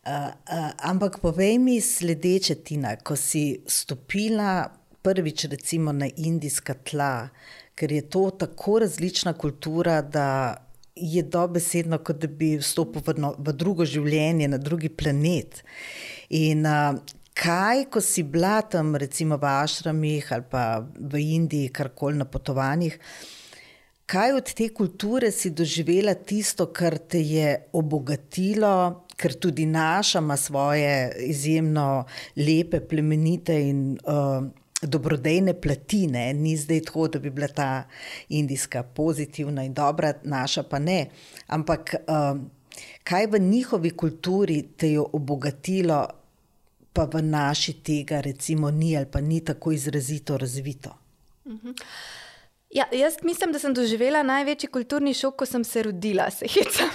[0.10, 4.72] Uh, uh, ampak povej mi sledeče, Tina, ko si stopila
[5.02, 7.30] prvič recimo na indijska tla,
[7.76, 10.58] ker je to tako različna kultura, da
[10.96, 15.62] je dobesedno, kot da bi vstopil v, no, v drugo življenje, na drugi planet.
[16.36, 17.00] In uh,
[17.40, 23.00] kaj, ko si bila tam, recimo v Ašramih ali pa v Indiji, karkoli na potovanjih,
[24.10, 29.06] kaj od te kulture si doživela tisto, kar te je obogatilo?
[29.20, 32.06] Ker tudi naša ima svoje izjemno
[32.40, 34.48] lepe, plemenite in uh,
[34.82, 37.84] dobrodejne platine, ni zdaj tako, da bi bila ta
[38.30, 41.10] indijska pozitivna in dobra, naša pa ne.
[41.48, 42.50] Ampak um,
[43.04, 46.08] kaj v njihovi kulturi te je obogatilo,
[46.94, 50.96] pa v naši tega, recimo, ni ali pa ni tako izrazito razvito?
[51.46, 51.74] -huh.
[52.70, 56.90] Ja, jaz mislim, da sem doživela največji kulturni šok, ko sem se rodila, se hecam.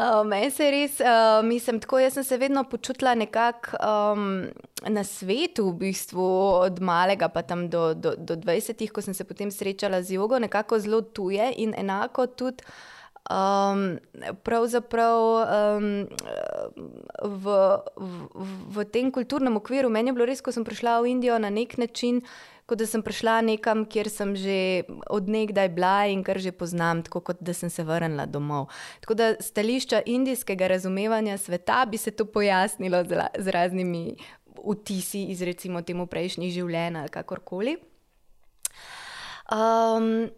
[0.00, 4.46] uh, Meni se res, uh, mislim, tako jaz sem se vedno počutila nekako um,
[4.88, 6.28] na svetu, v bistvu
[6.62, 10.38] od malega pa tam do, do, do 20, ko sem se potem srečala z jogo,
[10.38, 12.64] nekako zelo tuje in enako tudi.
[13.30, 13.98] Um,
[14.42, 16.08] pravzaprav um,
[17.22, 17.58] v,
[17.96, 18.48] v,
[18.80, 21.76] v tem kulturnem okviru meni je bilo res, ko sem prišla v Indijo na nek
[21.78, 22.24] način,
[22.70, 24.58] kot da sem prišla nekam, kjer sem že
[25.10, 28.70] odnegdaj bila in kar že poznam, tako kot da sem se vrnila domov.
[29.02, 34.16] Tako da stališča indijskega razumevanja sveta bi se to pojasnilo z, z raznimi
[34.60, 37.76] vtisi iz recimo temu prejšnjih življenj ali kakorkoli.
[39.50, 40.30] Um,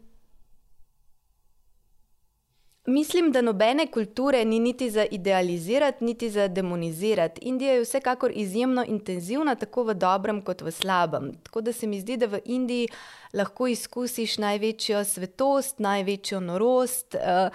[2.87, 7.41] Mislim, da nobene kulture ni niti za idealizirati, niti za demonizirati.
[7.45, 11.33] Indija je vsekakor izjemno intenzivna, tako v dobrem kot v slabem.
[11.43, 12.89] Tako da se mi zdi, da v Indiji
[13.33, 17.55] lahko izkusiš največjo svetost, največjo norost, uh,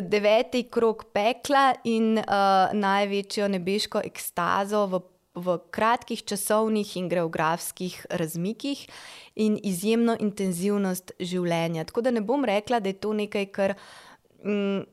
[0.00, 2.24] deveti krok pekla in uh,
[2.72, 5.00] največjo nebeško ekstazo v,
[5.34, 8.82] v kratkih časovnih in geografskih razmikih
[9.36, 11.84] in izjemno intenzivnost življenja.
[11.84, 13.78] Tako da ne bom rekla, da je to nekaj, kar.
[14.46, 14.84] Mm,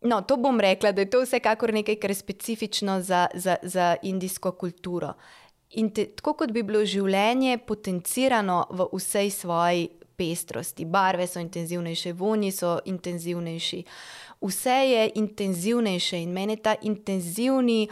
[0.00, 3.96] no, to bom rekla, da je to vsekakor nekaj, kar je specifično za, za, za
[4.02, 5.12] indijsko kulturo.
[5.70, 9.88] In te, tako kot bi bilo življenje potencirano v vsej svoji
[10.20, 13.84] pestrosti, barve so intenzivnejše, vonji so intenzivnejši,
[14.40, 17.88] vse je intenzivnejše in meni ta intenzivni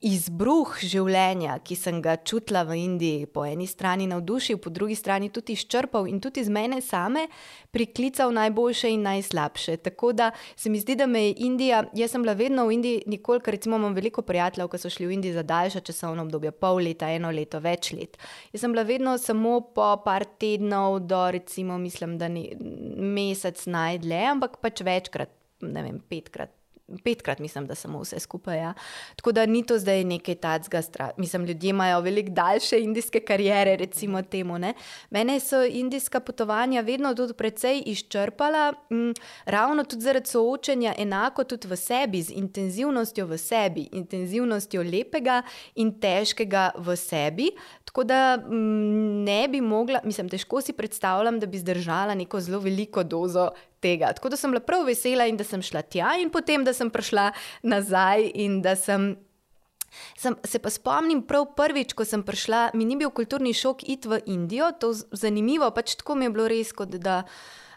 [0.00, 5.28] izbruh življenja, ki sem ga čutila v Indiji, po eni strani navdušil, po drugi strani
[5.28, 7.26] tudi izčrpal in tudi iz mene same
[7.70, 9.76] priklical najboljše in najslabše.
[9.84, 13.02] Tako da se mi zdi, da me je Indija, jaz sem bila vedno v Indiji,
[13.12, 16.54] nikoli, ker recimo imam veliko prijateljev, ki so šli v Indijo za daljša časovna obdobja,
[16.56, 18.16] pol leta, eno leto, več let.
[18.54, 24.24] Jaz sem bila vedno samo po par tednov do recimo, mislim, da ni mesec najdlje,
[24.32, 26.56] ampak pač večkrat, ne vem, petkrat
[27.04, 28.58] petkrat, mislim, da samo vse skupaj.
[28.58, 28.74] Ja.
[29.16, 30.82] Tako da ni to zdaj nekaj tacga.
[31.16, 34.58] Mislim, ljudje imajo veliko daljše indijske karijere, recimo temu.
[34.58, 34.74] Ne.
[35.10, 41.68] Mene so indijska potovanja vedno tudi precej izčrpala, m, ravno tudi zaradi soočenja enako tudi
[41.68, 45.42] v sebi, z intenzivnostjo v sebi, intenzivnostjo lepega
[45.74, 47.50] in težkega v sebi.
[47.84, 48.36] Tako da
[49.26, 53.50] ne bi mogla, mislim, težko si predstavljam, da bi zdržala neko zelo veliko dozo
[53.82, 54.12] tega.
[54.16, 56.90] Tako da sem bila prav vesela in da sem šla tja, in potem, da sem
[56.90, 57.30] prišla
[57.62, 59.14] nazaj in da sem.
[60.14, 64.06] Sem, se pa spomnim prav prvič, ko sem prišla, mi ni bil kulturni šok iti
[64.06, 67.24] v Indijo, to je zanimivo, pač tako mi je bilo res, kot da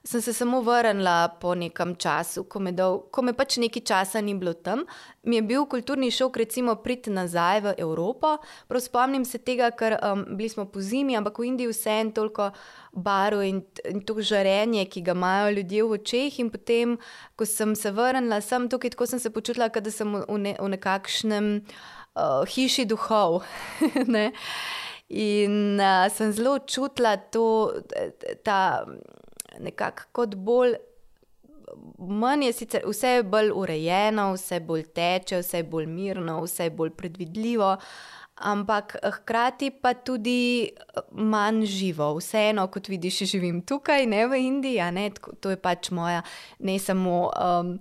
[0.05, 4.21] sem se samo vrnila po nekem času, ko me, dol, ko me pač nekaj časa
[4.21, 4.83] ni bilo tam.
[5.23, 8.35] Mi je bil kulturni šok, recimo, priti nazaj v Evropo.
[8.67, 12.11] Prav spomnim se tega, ker um, bili smo po zimi, ampak v Indiji vse en
[12.11, 12.49] toliko
[12.91, 16.39] barv in, in to žarenje, ki ga imajo ljudje v očeh.
[16.43, 16.99] In potem,
[17.39, 20.67] ko sem se vrnila sem tukaj, tako sem se počutila, da sem v, ne, v
[20.75, 23.45] nekakšnem uh, hiši duhov.
[24.17, 24.33] ne?
[25.07, 27.71] In uh, sem zelo čutila to,
[28.43, 28.83] ta
[29.59, 30.75] nekako kot bolj.
[32.41, 37.77] Je sicer vse bolj urejeno, vse bolj teče, vse bolj mirno, vse bolj predvidljivo,
[38.35, 40.69] ampak hkrati pa tudi
[41.11, 42.13] manj živo.
[42.17, 45.11] Vseeno, kot vidiš, živim tukaj, ne v Indiji, ne?
[45.39, 46.23] to je pač moja,
[46.59, 47.75] ne samo, um,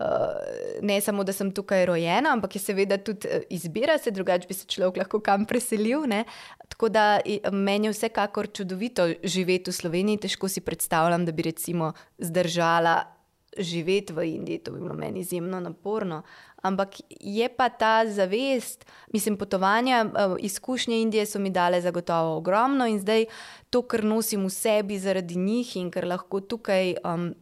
[0.00, 4.54] uh, ne samo, da sem tukaj rojena, ampak je seveda tudi izbira se, drugače bi
[4.54, 6.06] se človek lahko kam preselil.
[6.08, 6.24] Ne?
[6.68, 7.20] Tako da
[7.52, 10.24] meni je vsekakor čudovito živeti v Sloveniji.
[10.24, 13.18] Težko si predstavljam, da bi recimo zdržala
[13.58, 16.22] živeti v Indiji, to bi bilo meni izjemno naporno.
[16.62, 22.86] Ampak je pa ta zavest, mislim, potovanja, uh, izkušnje Indije so mi dale zagotovo ogromno
[22.86, 23.26] in zdaj
[23.70, 27.34] to, kar nosim v sebi zaradi njih in kar lahko tukaj um,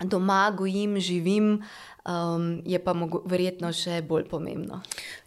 [0.00, 1.62] doma gojim, živim.
[2.04, 2.92] Um, je pa
[3.24, 4.82] verjetno še bolj pomembno.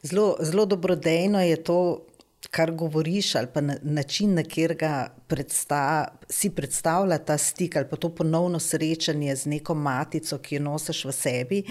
[0.05, 1.79] Zelo, zelo dobrodejno je to,
[2.57, 7.99] kar govoriš, ali pa na, način, na katerega predsta, si predstavlja ta stik, ali pa
[8.01, 11.61] to ponovno srečanje z neko matico, ki jo nosiš v sebi.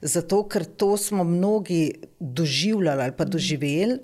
[0.00, 3.98] Zato, ker to smo mnogi doživljali ali pa doživeli,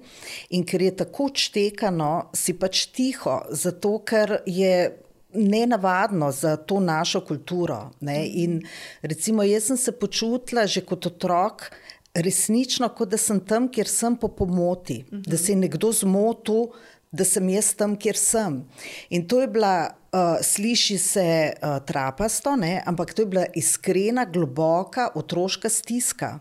[0.51, 5.05] in ker je tako čtekano, si pač tiho, zato ker je.
[5.29, 7.91] Ne navadno za to našo kulturo.
[8.01, 8.23] Ne?
[8.41, 8.62] In
[9.03, 11.67] recimo, jaz sem se počutila že kot otrok,
[12.14, 15.29] resnično, kot da sem tam, kjer sem po pomoti, uh -huh.
[15.31, 16.71] da se je nekdo zmotil,
[17.12, 18.64] da sem jaz tam, kjer sem.
[19.11, 22.83] In to je bila, uh, sliši se uh, trapasto, ne?
[22.87, 26.38] ampak to je bila iskrena, globoka otroška stiska.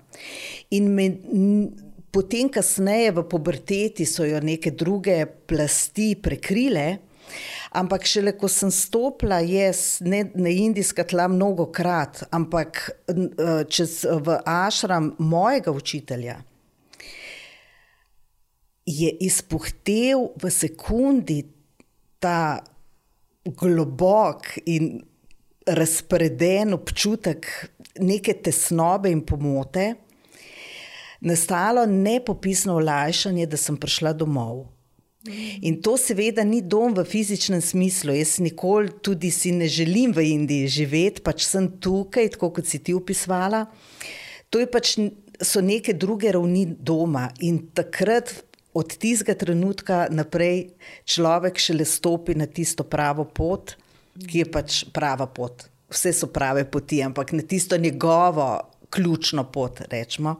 [0.69, 1.11] In me,
[2.11, 6.97] potem, kasneje v puberteti, so jo neke druge plasti prekrile.
[7.77, 14.01] Ampak šele ko sem stopila, jaz ne na indijska tla mnogo krat, ampak eh, čez
[14.03, 16.39] v ašram mojega učitelja,
[18.87, 21.41] je izpuhtel v sekundi
[22.23, 22.63] ta
[23.45, 24.97] globok in
[25.67, 27.47] razpreden občutek
[27.99, 29.93] neke tesnobe in pomote,
[31.19, 34.65] nastalo nepopisno olajšanje, da sem prišla domov.
[35.61, 38.15] In to seveda ni dom v fizičnem smislu.
[38.15, 42.79] Jaz nikoli tudi si ne želim v Indiji živeti, pač sem tukaj, tako kot si
[42.79, 43.65] ti opisvala.
[44.49, 44.95] To je pač
[45.43, 48.43] so neke druge ravni doma in takrat.
[48.77, 50.67] Od tistega trenutka naprej
[51.09, 53.73] človek šele stopi na tisto pravo pot,
[54.21, 55.65] ki je pač prava pot.
[55.89, 58.59] Vse so prave poti, ampak na tisto njegovo
[58.93, 60.35] ključno pot, rečemo.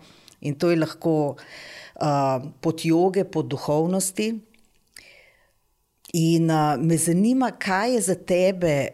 [0.46, 4.36] In to je lahko uh, pot joge, pot duhovnosti,
[6.14, 8.90] In uh, me zanima, kaj je za tebe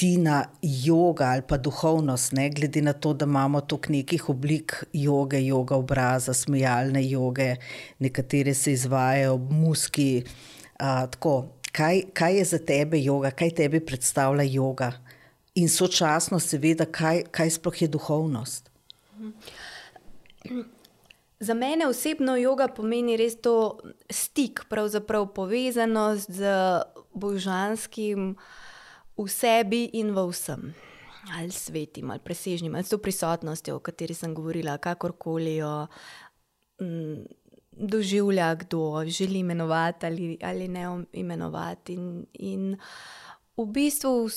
[0.00, 5.42] tina yoga ali pa duhovnost, ne glede na to, da imamo toliko nekih oblik joge,
[5.44, 7.56] joga obraza, smejalne joge,
[7.98, 10.22] nekatere se izvajajo ob muski.
[10.80, 11.34] Uh, tako,
[11.72, 14.92] kaj, kaj je za tebe yoga, kaj tebi predstavlja yoga?
[15.54, 18.70] In sočasno, seveda, kaj, kaj sploh je duhovnost?
[21.40, 23.78] Za mene osebno yoga pomeni res to
[24.12, 26.50] stik, pravzaprav povezanost z
[27.16, 28.34] božanskim
[29.16, 30.74] v sebi in v vsem.
[31.36, 35.86] Ali svetim, ali presežnim, ali s to prisotnostjo, o kateri sem govorila, kakorkoli jo
[36.80, 37.24] m,
[37.72, 41.92] doživlja, kdo želi imenovati ali, ali ne imenovati.
[41.92, 42.76] In, in
[43.56, 44.28] v bistvu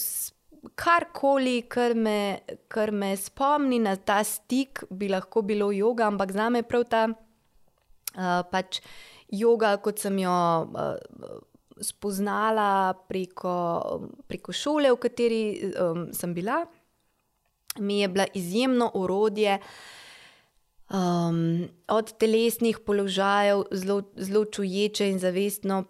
[0.76, 2.40] karkoli, kar me,
[2.72, 6.86] kar me spomni na ta stik, bi lahko bilo yoga, ampak za me je prav
[6.90, 8.80] ta uh, pač
[9.34, 11.42] yoga, kot sem jo uh,
[11.84, 13.56] spoznala preko,
[14.30, 16.64] preko šole, v kateri um, sem bila,
[17.80, 19.60] mi je bila izjemno orodje.
[20.94, 25.84] Um, od telesnih položajev, zelo, zelo čuječe in zavestno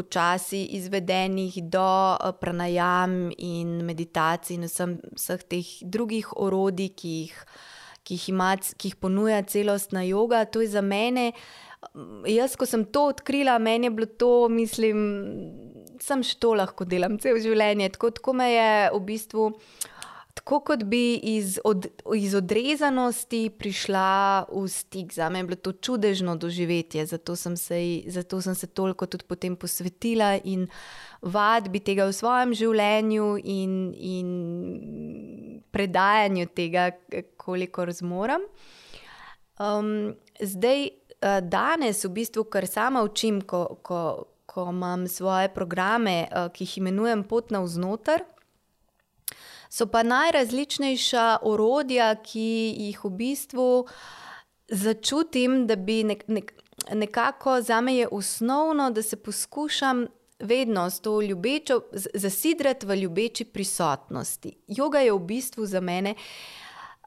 [0.00, 1.86] počasi izvedenih do
[2.16, 7.36] eh, pranajam in meditacij in vsem, vseh teh drugih orodij, ki jih,
[8.02, 10.46] ki jih, ima, ki jih ponuja celostna yoga.
[10.48, 11.30] To je za mene.
[12.28, 14.98] Jaz, ko sem to odkrila, meni je bilo to, mislim,
[16.00, 17.92] sem še to lahko delam cel življenje.
[17.96, 19.52] Tako, tako me je v bistvu
[20.34, 25.12] tako kot bi iz, od, iz odrezanosti prišla v stik.
[25.12, 29.24] Za me je bilo to čudežno doživetje, zato sem se, zato sem se toliko tudi
[29.24, 30.68] potem posvetila in
[31.22, 34.28] vadbi tega v svojem življenju in, in
[35.70, 36.90] predajanju tega,
[37.36, 38.46] kolikor zmorem.
[39.60, 46.22] Um, zdaj, eh, danes, v bistvu, kar sama učim, ko, ko, ko imam svoje programe,
[46.30, 48.24] eh, ki jih imenujem Pot na vznoter
[49.70, 53.68] so pa najrazličnejša orodja, ki jih v bistvu
[54.68, 56.52] začutim, da bi nek, nek,
[56.92, 60.06] nekako za me je osnovno, da se poskušam.
[60.40, 64.54] Vedno s to ljubečo, zasidrati v ljubeči prisotnosti.
[64.68, 66.14] Yoga je v bistvu za mene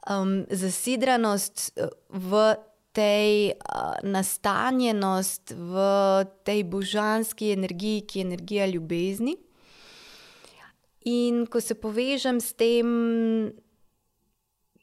[0.06, 2.54] um, zasidranost uh, v
[2.92, 5.74] tej uh, nastanjenosti, v
[6.44, 9.36] tej božanski energiji, ki je energija ljubezni.
[11.04, 13.52] In ko se povežem s tem,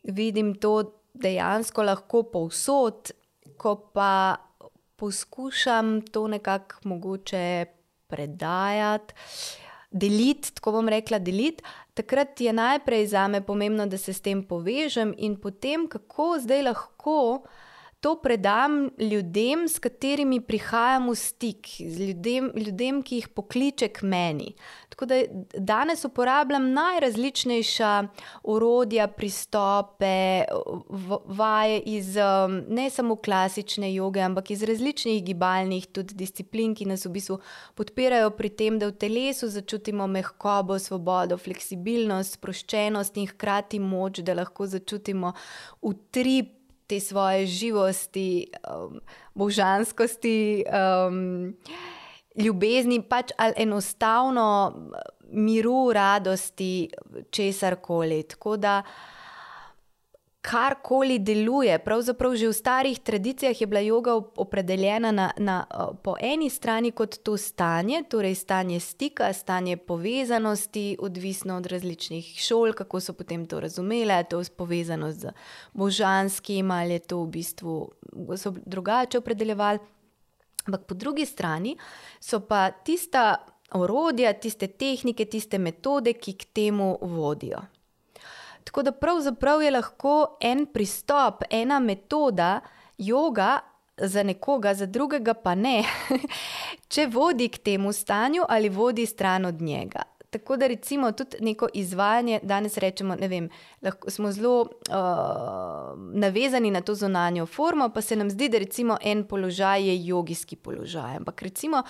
[0.04, 3.12] vidim to dejansko lahko povsod,
[3.58, 4.38] ko pa
[4.96, 7.66] poskušam to nekako mogoče
[8.08, 9.14] predajati.
[9.92, 11.64] deliti, tako bom rekla, deliti,
[11.94, 16.64] takrat je najprej za me pomembno, da se s tem povežem in potem, kako zdaj
[16.64, 17.18] lahko
[18.02, 24.56] to predam ljudem, s katerimi prihajam v stik, ljudem, ljudem, ki jih pokliče k meni.
[24.90, 25.20] Tako da
[25.54, 27.92] danes uporabljam najrazličnejša
[28.44, 30.44] orodja, pristope,
[31.26, 32.16] vaje iz
[32.68, 37.38] ne samo klasične joge, ampak iz različnih gibalnih tudi disciplin, ki nas v bistvu
[37.78, 44.34] podpirajo pri tem, da v telesu začutimo mehkobo, svobodo, fleksibilnost, sproščenost in hkrati moč, da
[44.42, 45.36] lahko začutimo
[45.82, 46.58] utrip
[46.92, 49.00] te svoje živosti, um,
[49.34, 51.56] božanskosti, um,
[52.36, 54.74] ljubezni, pač ali enostavno
[55.32, 56.90] miru, radosti,
[57.32, 58.24] česar koli.
[58.24, 58.82] Tako da
[60.42, 61.80] karkoli deluje.
[61.80, 65.66] Pravzaprav že v starih tradicijah je bila joga opredeljena na, na,
[66.04, 72.74] po eni strani kot to stanje, torej stanje stika, stanje povezanosti, odvisno od različnih šol,
[72.74, 75.32] kako so potem to razumele, je to povezano z
[75.74, 77.92] božanskim ali je to v bistvu
[78.66, 79.80] drugače opredeljevali.
[80.66, 81.78] Ampak po drugi strani
[82.20, 87.62] so pa tista orodja, tiste tehnike, tiste metode, ki k temu vodijo.
[88.64, 92.60] Tako da pravzaprav je lahko en pristop, ena metoda
[92.98, 93.60] joga
[93.98, 95.84] za nekoga, za drugega pa ne,
[96.94, 100.02] če vodi k temu stanju ali vodi stran od njega.
[100.32, 103.50] Tako da recimo tudi neko izvajanje, danes rečemo, ne vem,
[103.82, 104.68] lahko smo zelo uh,
[106.14, 110.56] navezani na to zunanjo formo, pa se nam zdi, da recimo en položaj je jogijski
[110.56, 111.18] položaj.
[111.18, 111.84] Ampak recimo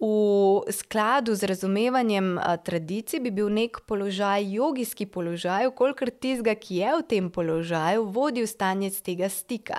[0.00, 6.78] V skladu z razumevanjem a, tradicij bi bil nek položaj, jogijski položaj, kolikor tistega, ki
[6.80, 9.76] je v tem položaju, vodi v stanje z tega stika.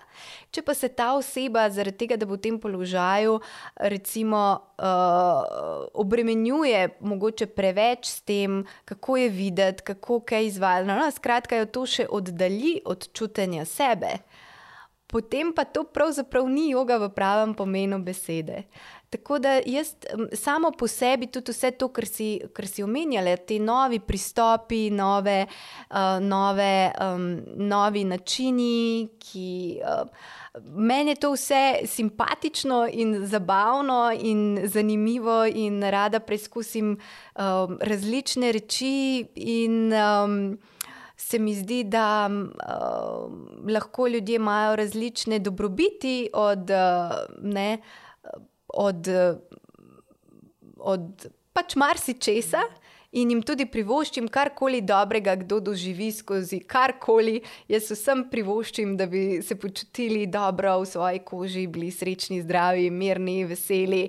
[0.54, 3.40] Če pa se ta oseba zaradi tega, da bo v tem položaju,
[3.82, 11.58] recimo, uh, obremenjuje mogoče preveč s tem, kako je videti, kako kaj izvajati, no, skratka,
[11.58, 14.22] jo to še oddalji od čutenja sebe.
[15.12, 18.64] Potem pa to pravzaprav ni joga v pravem pomenu besede.
[19.12, 19.88] Tako da jaz
[20.34, 25.45] samo po sebi tudi vse to, kar si, kar si omenjala, ti novi pristopi, nove,
[25.89, 29.82] uh, nove, um, novi načini, ki.
[29.84, 30.07] Uh,
[30.76, 39.26] Meni je to vse simpatično in zabavno in zanimivo, in rada preizkusim um, različne reči.
[39.36, 40.57] In, um,
[41.16, 42.51] se mi zdi, da um,
[43.70, 47.78] lahko ljudje imajo različne dobrobiti od uh, ne,
[48.74, 49.08] od,
[50.80, 52.62] od pač marsičesa
[53.12, 57.41] in jim tudi privoščim karkoli dobrega, kdo doživi skozi karkoli.
[57.72, 63.43] Jaz vsem privoščim, da bi se počutili dobro v svoji koži, bili srečni, zdravi, mirni,
[63.45, 64.05] veseli.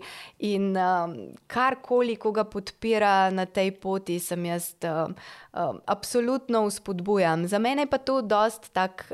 [0.49, 4.75] In um, karkoli, ko ga podpira na tej poti, sem jaz.
[4.87, 5.17] Um,
[5.53, 7.47] Um, absolutno vzpodbujam.
[7.47, 9.05] Za mene pa to dost tak,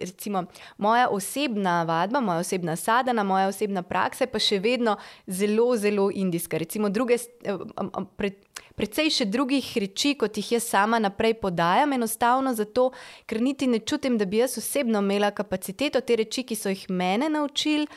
[0.00, 0.44] recimo,
[0.76, 6.10] moja osebna vadba, moja osebna sadana, moja osebna praksa je pa še vedno zelo, zelo
[6.12, 6.60] indijska.
[6.60, 7.16] Recimo, druge,
[7.48, 8.36] um, um, pred,
[8.76, 12.90] Predvsej še drugih reči, kot jih jaz sama naprej podajam, enostavno zato,
[13.24, 16.84] ker niti ne čutim, da bi jaz osebno imela kapaciteto te reči, ki so jih
[16.92, 17.88] mene naučili,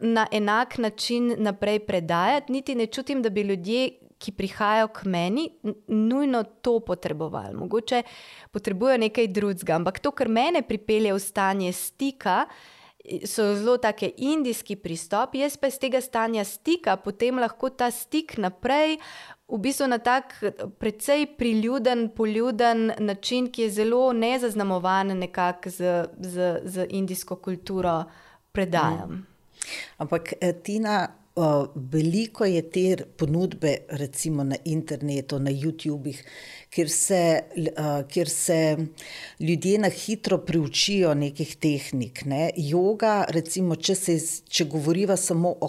[0.00, 5.48] na enak način naprej predajati, niti ne čutim, da bi ljudje, ki prihajajo k meni,
[5.88, 7.54] nujno to potrebovali.
[7.54, 8.02] Mogoče
[8.52, 12.44] potrebujejo nekaj drugega, ampak to, kar mene pripelje v stanje stika.
[13.28, 18.38] So zelo tako indijski pristop, jaz pa iz tega stanja stika, potem lahko ta stik
[18.40, 18.96] naprej
[19.48, 20.34] v bistvu na tak
[20.78, 28.04] precej priljuden, poljuden način, ki je zelo nezaznamovan nekako z, z, z indijsko kulturo,
[28.52, 29.10] predajam.
[29.10, 29.26] Mm.
[29.98, 36.22] Ampak eh, Tina, uh, veliko je te ponudbe, recimo na internetu, na YouTubih,
[36.70, 38.76] kjer se, uh, kjer se
[39.40, 42.24] ljudje na hitro priučijo nekih tehnik.
[42.24, 42.50] Ne?
[42.56, 44.18] Yoga, recimo, če, se,
[44.48, 45.68] če govoriva samo o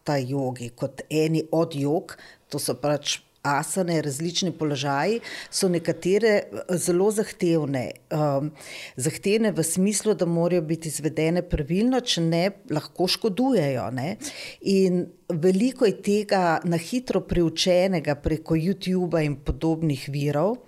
[0.00, 2.16] hatha jogi, kot eni od jog,
[2.48, 5.20] to so pač asane, različni položaji,
[5.50, 7.92] so nekatere eh, zelo zahtevne.
[8.12, 8.50] Um,
[8.96, 13.90] zahtevne v smislu, da morajo biti izvedene pravilno, če ne, lahko škodujejo.
[13.96, 14.16] Ne?
[14.60, 20.58] In veliko je tega na hitro preučenega preko YouTube in podobnih virov.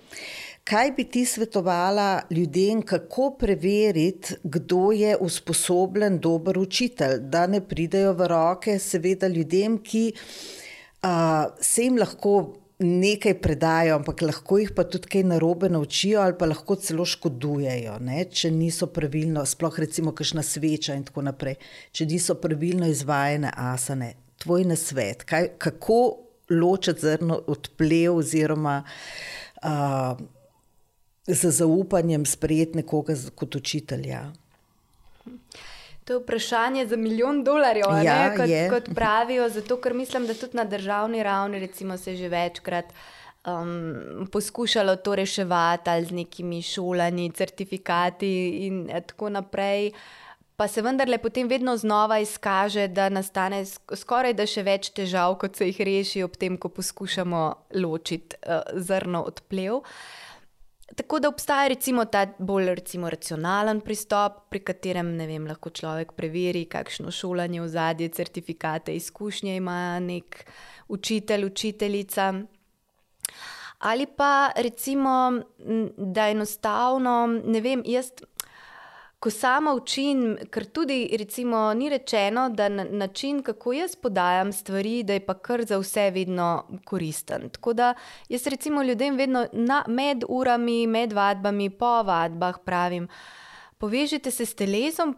[0.65, 8.13] Kaj bi ti svetovala ljudem, kako preveriti, kdo je usposobljen, dober učitelj, da ne pridejo
[8.15, 11.11] v roke, seveda, ljudem, ki uh,
[11.61, 12.35] se jim lahko
[12.79, 17.97] nekaj predajo, ampak lahko jih pa tudi kaj narobe naučijo, ali pa lahko celo škodujejo,
[18.01, 18.25] ne?
[18.31, 21.57] če niso pravilno, sploh recimo, kakšna sveča in tako naprej,
[21.91, 24.13] če niso pravilno izvajene asane.
[24.43, 25.99] Tvoj nasvet, kaj, kako
[26.51, 30.23] ločiti zrno od plev, oziroma uh,
[31.27, 34.33] z zaupanjem sprejeti nekoga kot učitelja.
[36.05, 39.49] To je vprašanje za milijon dolarjev, ja, kot, kot pravijo.
[39.49, 42.91] Zato, ker mislim, da tudi na državni ravni, recimo, se že večkrat
[43.47, 49.93] um, poskušalo to reševati ali z nekimi šolami, certifikati in tako naprej.
[50.57, 53.65] Pa se vendarle potem vedno znova izkaže, da nastane
[53.95, 58.61] skoraj da še več težav, kot se jih reši, ob tem, ko poskušamo ločiti uh,
[58.75, 59.81] zrno od plev.
[60.97, 66.67] Tako da obstaja recimo ta bolj recimo, racionalen pristop, pri katerem vem, lahko človek preveri,
[66.69, 70.45] kakšno šolanje v zadnje, certifikate, izkušnje ima nek
[70.89, 72.33] učitelj, učiteljica.
[73.79, 75.33] Ali pa recimo,
[75.97, 78.13] da enostavno, ne vem, jaz,
[79.23, 85.03] ko sama učim, ker tudi recimo, ni rečeno, da na, način, kako jaz podajam stvari,
[85.03, 87.51] da je pa kar za vse vedno koristen.
[87.51, 87.95] Tako da
[88.29, 93.09] jaz recimo ljudem vedno na, med urami, med vadbami, po vadbah pravim.
[93.79, 95.15] Povežite se s telesom,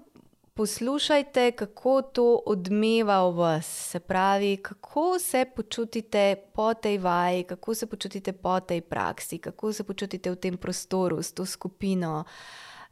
[0.54, 7.74] poslušajte, kako to odmeva v vas, se pravi, kako se počutite po tej vaji, kako
[7.74, 12.24] se počutite po tej praksi, kako se počutite v tem prostoru, s to skupino,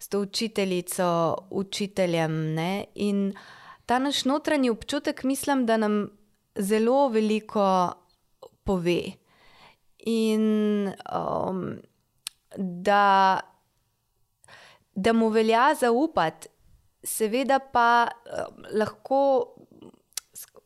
[0.02, 2.54] s to učiteljico, učiteljem.
[2.54, 2.84] Ne?
[2.94, 3.34] In
[3.86, 6.10] ta naš notranji občutek, mislim, da nam
[6.54, 7.92] zelo veliko
[8.64, 9.02] pove.
[9.98, 11.76] In um,
[12.56, 13.40] da,
[14.94, 16.48] da mu velja zaupati,
[17.04, 19.54] seveda pa uh, lahko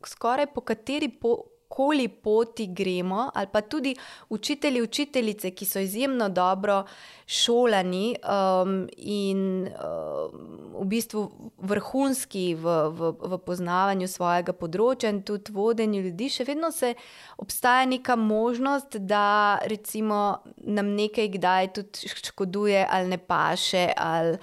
[0.05, 3.95] skoraj po kateri po, koli poti gremo, ali pa tudi
[4.29, 6.83] učitelji, učiteljice, ki so izjemno dobro
[7.25, 15.51] šolani um, in um, v bistvu vrhunski v, v, v poznavanju svojega področja in tudi
[15.51, 16.93] vodenju ljudi, še vedno se
[17.37, 23.89] obstaja neka možnost, da recimo nam nekaj kdaj tudi škoduje ali ne paše.
[23.97, 24.39] Ali,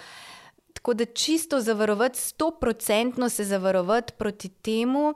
[0.84, 5.14] Tako da čisto zavarovati, sto procentno se zavarovati proti temu,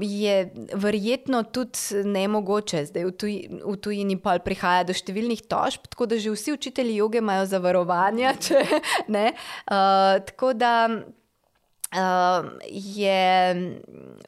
[0.00, 0.36] je
[0.74, 2.84] verjetno tudi ne mogoče.
[2.86, 3.34] Zdaj v, tuj,
[3.64, 8.34] v tujini pa prihaja do številnih tožb, tako da že vsi učitelji joge imajo zavarovanja.
[8.44, 8.62] Če,
[9.08, 13.26] uh, tako da uh, je.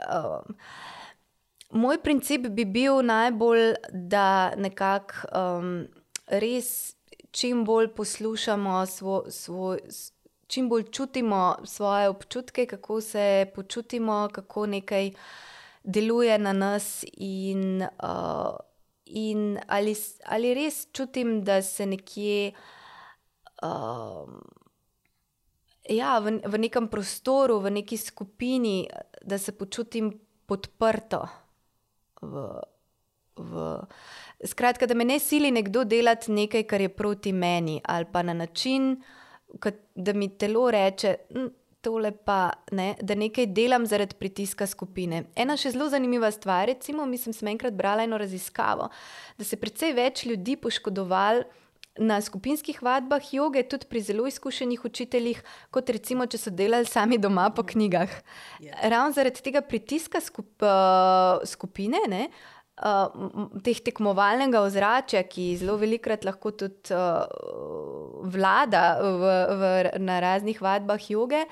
[0.08, 0.42] Uh,
[1.74, 5.70] Moj princip bi bil najbolj, da nekako um,
[6.30, 6.94] res
[7.34, 9.80] čim bolj poslušamo, svo, svoj,
[10.46, 15.10] čim bolj čutimo svoje občutke, kako se počutimo, kako nekaj
[15.84, 18.56] deluje na nas, in, uh,
[19.04, 22.52] in ali, ali res čutim, da se nekje.
[23.62, 24.28] Uh,
[25.84, 28.88] Ja, v, v nekem prostoru, v neki skupini,
[29.20, 30.14] da se počutim
[30.46, 31.28] podprto
[32.22, 32.62] v,
[33.36, 33.84] v,
[34.44, 38.32] Skratka, da me ne sili nekdo delati nekaj, kar je proti meni, ali pa na
[38.32, 39.02] način,
[39.94, 41.50] da mi telo reče, hm,
[41.84, 45.24] tole pa ne, da nekaj delam zaradi pritiska skupine.
[45.36, 48.88] Ena še zelo zanimiva stvar, recimo, mislim, sem enkrat brala eno raziskavo,
[49.38, 51.44] da se precej več ljudi poškodovalo.
[51.94, 57.20] Na skupinskih vadbah joge, tudi pri zelo izkušenih učiteljih, kot recimo, če so delali sami
[57.22, 58.16] doma po knjigah.
[58.64, 58.80] Ja.
[58.90, 65.76] Ravno zaradi tega pritiska skup, uh, skupine, ne, uh, uh, teh tekmovalnega ozračja, ki zelo
[65.80, 67.24] velikrat lahko tudi uh,
[68.34, 69.72] vlada v, v,
[70.02, 71.44] na raznih vadbah joge.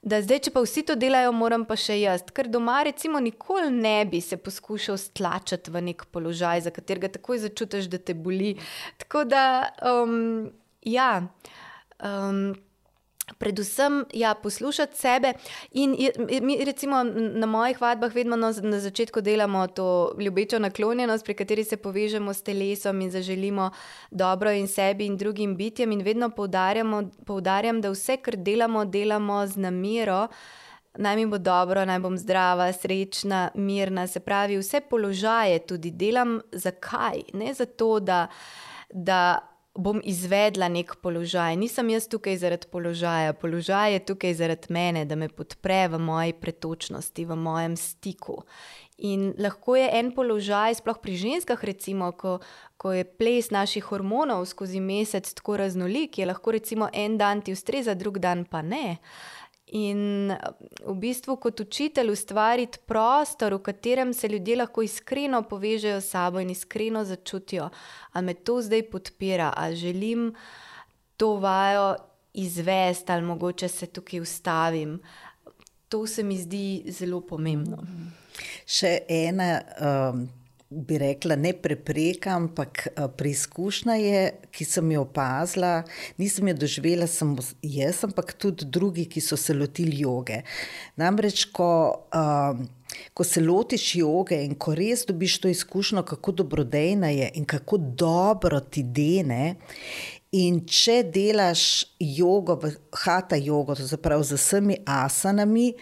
[0.00, 2.24] Da zdaj, če pa vsi to delajo, moram pa še jaz.
[2.32, 7.42] Ker doma, recimo, nikoli ne bi se poskušal stlačiti v nek položaj, za katerega takoj
[7.44, 8.54] začutiš, da te boli.
[9.02, 9.44] Tako da,
[9.84, 10.48] um,
[10.88, 11.12] ja.
[12.00, 12.54] Um,
[13.38, 15.32] Predvsem ja, poslušati sebe.
[15.72, 15.96] In
[16.42, 21.64] mi, recimo, na mojih vadbah vedno na, na začetku delamo to ljubečo naklonjenost, pri kateri
[21.64, 23.70] se povežemo s telesom in zaželimo
[24.10, 25.92] dobro in sebi in drugim bitjem.
[25.92, 26.30] In vedno
[27.26, 30.26] poudarjam, da vse, kar delamo, delamo z namero.
[30.94, 34.06] Naj mi bo dobro, naj bom zdrava, srečna, mirna.
[34.06, 36.40] Se pravi, vse položaje tudi delam.
[36.52, 37.22] Zakaj?
[37.32, 38.26] Ne zato, da.
[38.90, 39.49] da
[39.80, 41.56] bom izvedla nek položaj.
[41.56, 46.36] Nisem jaz tukaj zaradi položaja, položaj je tukaj zaradi mene, da me podpre v moji
[46.36, 48.42] pretočnosti, v mojem stiku.
[49.00, 52.38] In lahko je en položaj, sploh pri ženskah, recimo, ko,
[52.76, 57.56] ko je ples naših hormonov skozi mesec tako raznolik, je lahko recimo en dan ti
[57.56, 58.98] ustreza, drug dan pa ne.
[59.00, 59.39] Uh,
[59.72, 60.32] In
[60.86, 66.40] v bistvu, kot učitelj, ustvariti prostor, v katerem se ljudje lahko iskreno povežejo s sabo
[66.40, 67.68] in iskreno začutijo,
[68.12, 70.34] ali me to zdaj podpira, ali želim
[71.16, 71.94] to vajo
[72.34, 75.00] izvesti, ali mogoče se tukaj ustavim.
[75.88, 77.82] to se mi zdi zelo pomembno.
[78.66, 79.60] Še ena.
[79.82, 80.28] Um,
[80.70, 84.20] bi rekla, ne prepreka, ampak eh, preizkušnja je,
[84.54, 85.80] ki sem jo opazila,
[86.18, 90.42] nisem jo doživela samo jaz, ampak tudi drugi, ki so se lotili joge.
[91.00, 91.70] Namreč, ko,
[92.14, 92.62] um,
[93.14, 97.78] ko se lotiš joge in ko res dobiš to izkušnjo, kako dobrodejna je in kako
[97.78, 99.56] dobro ti dene.
[100.38, 101.64] In če delaš
[101.98, 102.60] jogo,
[102.94, 105.72] hata jogo, to se pravi z vsemi asanami,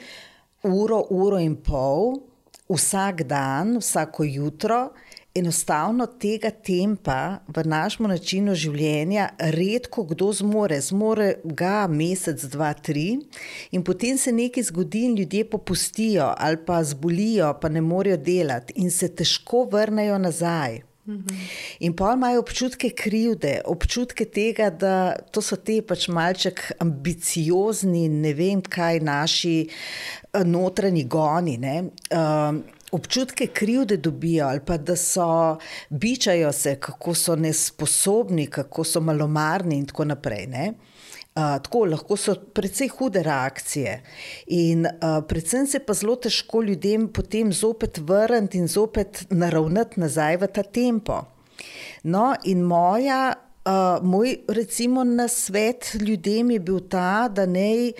[0.64, 2.22] uro, uro in pol,
[2.68, 4.90] vsak dan, vsako jutro,
[5.34, 10.80] enostavno tega tempa v našem načinu življenja redko kdo zmore.
[10.82, 13.18] Zmore ga mesec, dva, tri,
[13.70, 18.76] in potem se nekaj zgodi, in ljudje popustijo ali pa zbolijo, pa ne morejo delati
[18.82, 20.87] in se težko vrnejo nazaj.
[21.80, 28.34] In pa imajo občutke krivde, občutke tega, da to so te pač malček ambiciozni, ne
[28.36, 31.56] vem kaj, naši eh, notranji goni.
[32.12, 32.60] Um,
[32.92, 35.58] občutke krivde dobijo, ali pa da so
[35.90, 40.46] bičajo se, kako so nesposobni, kako so malomarni in tako naprej.
[40.46, 40.72] Ne?
[41.38, 43.92] Tako lahko so precej hude reakcije.
[44.58, 50.40] In uh, predvsem se pa zelo težko ljudem potem zopet vrniti in zopet naravnati nazaj
[50.42, 51.20] v ta tempo.
[52.02, 53.34] No, in moja,
[53.64, 57.92] uh, moj, recimo, nasvet ljudem je bil ta, da ne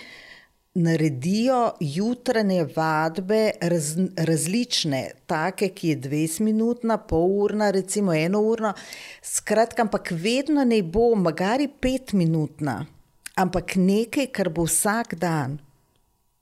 [0.73, 8.73] naredijo jutranje vadbe raz, različne, take, ki je 20-minutna, pol-urna, recimo eno-urna.
[9.21, 12.85] Skratka, ampak vedno ne bo, magari 5-minutna,
[13.39, 15.59] ampak nekaj, kar bo vsak dan,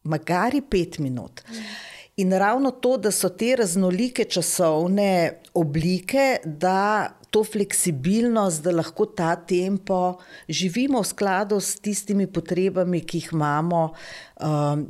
[0.04, 1.44] magari 5 minut.
[2.18, 9.36] In ravno to, da so te raznolike časovne oblike, da to fleksibilnost, da lahko ta
[9.36, 10.18] tempo
[10.50, 13.84] živimo v skladu s tistimi potrebami, ki jih imamo
[14.42, 14.88] um,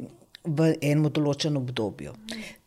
[0.47, 2.13] v enem določenem obdobju.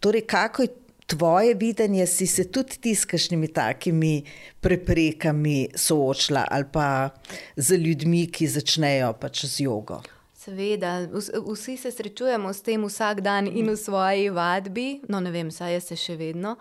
[0.05, 0.75] Torej, kako je
[1.11, 4.23] tvoje videnje, si se tudi ti s kakšnimi takimi
[4.61, 7.11] preprekami soočila ali pa
[7.57, 10.01] z ljudmi, ki začnejo pač z jogo?
[10.41, 11.09] Seveda,
[11.53, 15.81] vsi se srečujemo s tem vsak dan in v svoji vadbi, no ne vem, saj
[15.85, 16.57] se še vedno.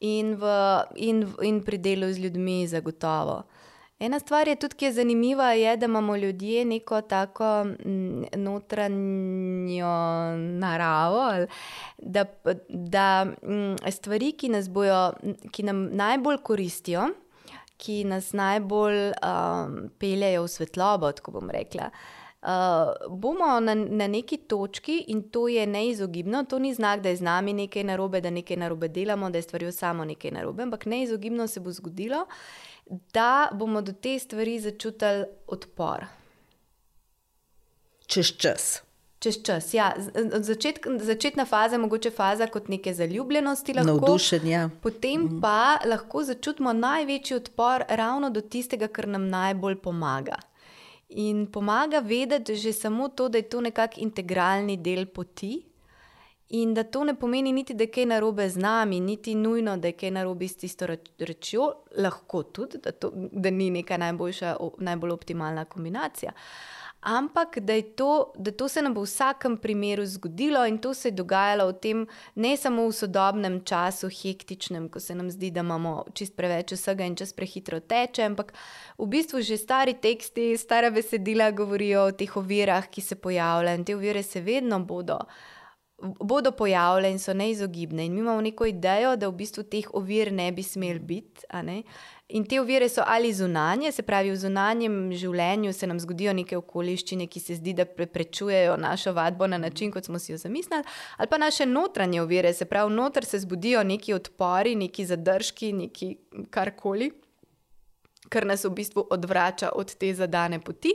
[0.00, 0.52] In, v,
[1.02, 3.42] in, in pri delu z ljudmi, zagotovo.
[3.98, 9.94] Ena stvar je tudi, ki je zanimiva, je, da imamo ljudje neko tako mm, notranjo
[10.36, 11.46] naravo,
[11.98, 12.24] da,
[12.68, 15.12] da mm, stvari, ki nas bojo,
[15.50, 17.08] ki nam najbolj koristijo,
[17.76, 21.90] ki nas najbolj um, peljejo v svetlobo, tako bom rekla.
[21.90, 27.08] Uh, Uh, bomo na, na neki točki in to je neizogibno, to ni znak, da
[27.08, 30.62] je z nami nekaj narobe, da nekaj narobe delamo, da je stvari samo nekaj narobe,
[30.62, 32.26] ampak neizogibno se bo zgodilo,
[32.88, 36.04] da bomo do te stvari začutili odpor.
[38.06, 38.82] Čez čas.
[39.18, 39.94] Čez čas, ja.
[40.40, 44.68] Začet, začetna faza je mogoče faza kot neke zaljubljenosti, lahko, navdušenja.
[44.82, 45.40] Potem mm.
[45.42, 50.38] pa lahko začutimo največji odpor ravno do tistega, kar nam najbolj pomaga.
[51.08, 55.67] In pomaga vedeti že samo to, da je to nekakšen integralni del poti.
[56.50, 59.88] In da to ne pomeni niti, da je kaj narobe z nami, niti nujno, da
[59.88, 60.86] je kaj narobe s tisto
[61.18, 66.32] rečjo, lahko tudi, da, to, da ni neka najboljša, najbolj optimalna kombinacija
[67.00, 71.08] ampak da, to, da to se nam bo v vsakem primeru zgodilo in to se
[71.08, 75.60] je dogajalo v tem, ne samo v sodobnem času, hektičnem, ko se nam zdi, da
[75.60, 78.52] imamo čist preveč vsega in čas prehitro teče, ampak
[78.98, 83.84] v bistvu že stari teksti, stara besedila govorijo o teh ovirah, ki se pojavljajo in
[83.84, 85.18] te ovire se vedno bodo.
[86.00, 90.32] Bodo pojavljene in so neizogibne, in mi imamo neko idejo, da v bistvu teh ovir
[90.32, 91.46] ne bi smel biti.
[92.28, 96.56] In te ovire so ali zunanje, se pravi, v zunanjem življenju se nam zgodijo neke
[96.56, 100.84] okoliščine, ki se zdi, da preprečujejo našo vadbo na način, kot smo si jo zamislili,
[101.16, 106.16] ali pa naše notranje ovire, se pravi, noter se zbudijo neki odpori, neki zadržki, neki
[106.50, 107.10] karkoli,
[108.28, 110.92] kar nas v bistvu odvrača od te zadane poti.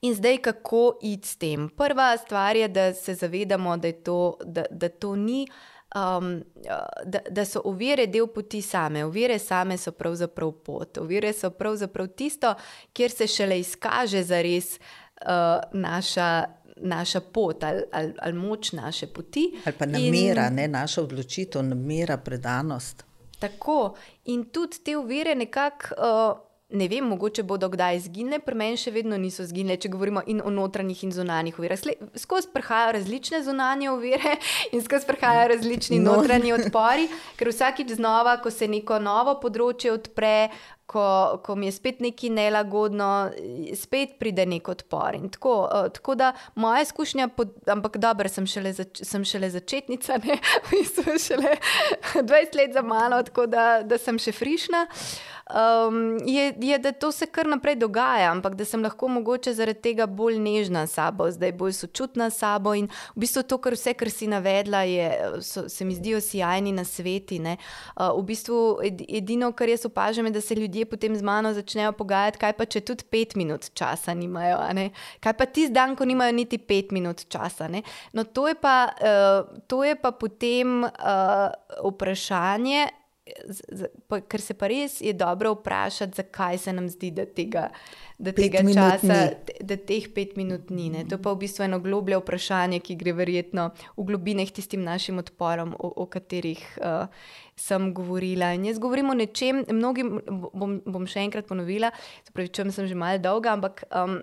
[0.00, 1.68] In zdaj, kako iti s tem?
[1.68, 5.46] Prva stvar je, da se zavedamo, da, to, da, da to ni
[5.94, 6.42] um,
[7.04, 9.04] da, da so ovire del poti same.
[9.04, 10.98] Ovire same so pravzaprav pot.
[10.98, 12.54] Ovire so pravzaprav tisto,
[12.92, 15.28] kjer se šele izkaže za res uh,
[15.72, 16.44] naša.
[16.76, 19.46] Naša pot ali, ali, ali moč naše poti.
[19.64, 23.04] Ali pa namera, in, ne naša odločitev, namera, predanost.
[23.38, 23.94] Tako.
[24.24, 28.90] In tudi te uvire nekako uh, Ne vem, mogoče bodo kdaj izginile, pri meni še
[28.90, 31.78] vedno niso izginile, če govorimo in o notranjih in zunanjih ovirah.
[32.18, 34.32] Skozi prihajajo različne zunanje ovire
[34.74, 36.16] in skozi prihajajo različni no.
[36.16, 37.06] notranji odpori,
[37.38, 40.48] ker vsakič znova, ko se neko novo področje odpre,
[40.90, 41.04] ko,
[41.46, 43.12] ko mi je spet nekaj nelagodno,
[43.78, 45.20] spet pride nek odpor.
[45.38, 50.18] Tako, uh, tako da moja izkušnja, pod, ampak dobro, sem šele, zač, sem šele začetnica,
[50.26, 51.54] ne, v bistvu šele
[52.18, 54.86] 20 let za malo, tako da, da sem še frišna.
[54.90, 59.52] Uh, um, je, je, da to se kar naprej dogaja, ampak da sem lahko mogoče
[59.54, 62.74] zaradi tega bolj nežna s sabo, zdaj bolj sočutna s sabo.
[62.74, 65.06] In v bistvu to, kar vse, kar si navedla, je,
[65.40, 67.38] so, se mi zdijo sjajni na sveti.
[67.38, 68.58] Uh, v bistvu
[69.08, 72.64] edino, kar jaz opažam, je, da se ljudje potem z mano začnejo pogajati, kaj pa
[72.64, 74.58] če tudi pet minut časa nimajo.
[75.20, 77.68] Kaj pa tisti dan, ko nimajo niti pet minut časa.
[78.12, 81.50] No, to je, pa, uh, to je pa potem uh,
[81.84, 83.05] vprašanje
[84.28, 87.68] ker se pa res je dobro vprašati, zakaj se nam zdi, da tega,
[88.18, 89.18] da tega časa,
[89.60, 90.88] da teh pet minut ni.
[90.90, 91.04] Ne?
[91.10, 95.74] To pa v bistvu eno globlje vprašanje, ki gre verjetno v globine tistim našim odporom,
[95.78, 97.10] o, o katerih uh,
[97.58, 98.52] sem govorila.
[98.54, 100.20] In jaz govorim o nečem, mnogim
[100.54, 101.90] bom, bom še enkrat ponovila,
[102.32, 103.86] pravi, čem sem že malo dolga, ampak.
[103.90, 104.22] Um,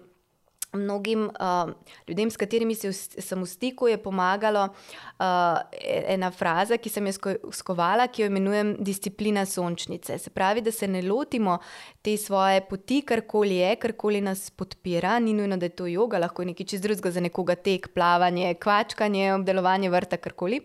[0.74, 1.72] Mnogim uh,
[2.08, 7.34] ljudem, s katerimi se sem v stiku, je pomagala uh, ena fraza, ki sem jo
[7.54, 10.18] skovala, ki jo imenujem disciplina sončnice.
[10.18, 11.60] Se pravi, da se ne lotimo
[12.02, 16.42] te svoje poti, karkoli je, karkoli nas podpira, ni nujno, da je to yoga, lahko
[16.42, 20.64] je nekaj čist drugega za nekoga tek, plavanje, kvačkanje, obdelovanje vrta, karkoli.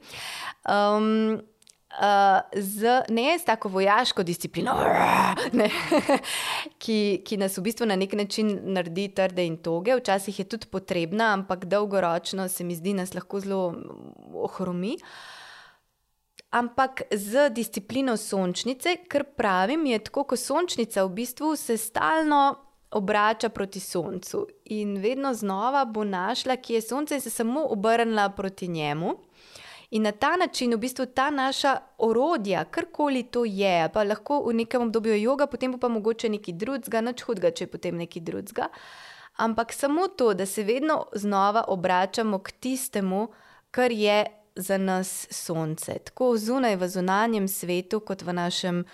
[0.64, 1.38] Um,
[1.98, 4.74] uh, z, ne z tako vojaško disciplino,
[5.52, 5.70] ne,
[6.82, 9.96] ki, ki nas v bistvu na nek način naredi trde in toge.
[9.98, 13.74] Včasih je tudi potrebna, ampak dolgoročno se mi zdi, nas lahko zelo
[14.34, 14.96] ohromi.
[16.50, 22.56] Ampak z disciplino sončnice, kar pravim, je tako, kot sončnica v bistvu se stalno
[22.90, 28.28] obrača proti soncu in vedno znova bo našla, ki je sonce in se samo obrnila
[28.28, 29.27] proti njemu.
[29.90, 34.52] In na ta način, v bistvu, ta naša orodja, karkoli to je, pa lahko v
[34.54, 38.68] nekem obdobju joga, potem pa mogoče nekaj drugega, noč hudega, če je potem nekaj drugega.
[39.38, 43.28] Ampak samo to, da se vedno znova obračamo k tistemu,
[43.70, 44.26] kar je
[44.56, 45.98] za nas sonce.
[46.04, 48.84] Tako zunaj v zunanjem svetu, kot v našem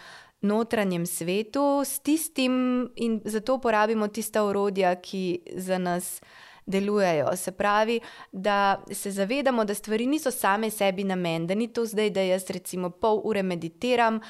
[0.44, 6.20] notranjem svetu, s tistim in zato uporabimo tista orodja, ki za nas
[6.66, 7.36] delujejo.
[7.36, 8.00] Se pravi,
[8.32, 12.50] da se zavedamo, da stvari niso same sebi namen, da ni to zdaj, da jaz
[12.50, 14.20] recimo pol ure meditiram.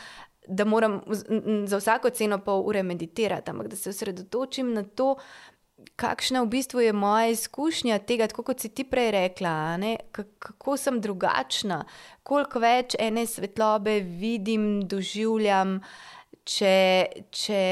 [0.47, 1.01] Da moram
[1.67, 5.17] za vsako ceno pol ure meditirati, ampak da se osredotočim na to,
[5.97, 9.79] kakšna v bistvu je moja izkušnja tega, kot si ti prej rekla,
[10.39, 11.85] kako sem drugačna,
[12.23, 15.79] koliko več ene svetlobe vidim, doživljam,
[16.45, 16.77] če,
[17.33, 17.63] če,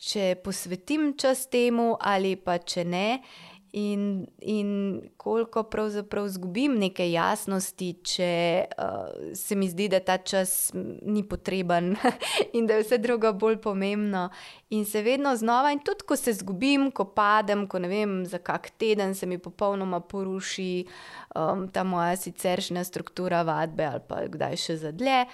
[0.00, 3.08] če posvetim čas temu ali pa če ne.
[3.72, 8.32] In, in koliko pravzaprav izgubim neke jasnosti, če
[8.68, 11.94] uh, se mi zdi, da ta čas ni potreben
[12.56, 14.26] in da je vse drugo bolj pomembno.
[14.76, 18.42] In se vedno znova, in tudi ko se zgubim, ko padem, ko ne vem, za
[18.44, 20.84] kak teden se mi popolnoma poruši
[21.32, 25.24] um, ta moja siceršnja struktura vadbe ali pa kdaj še za dlje.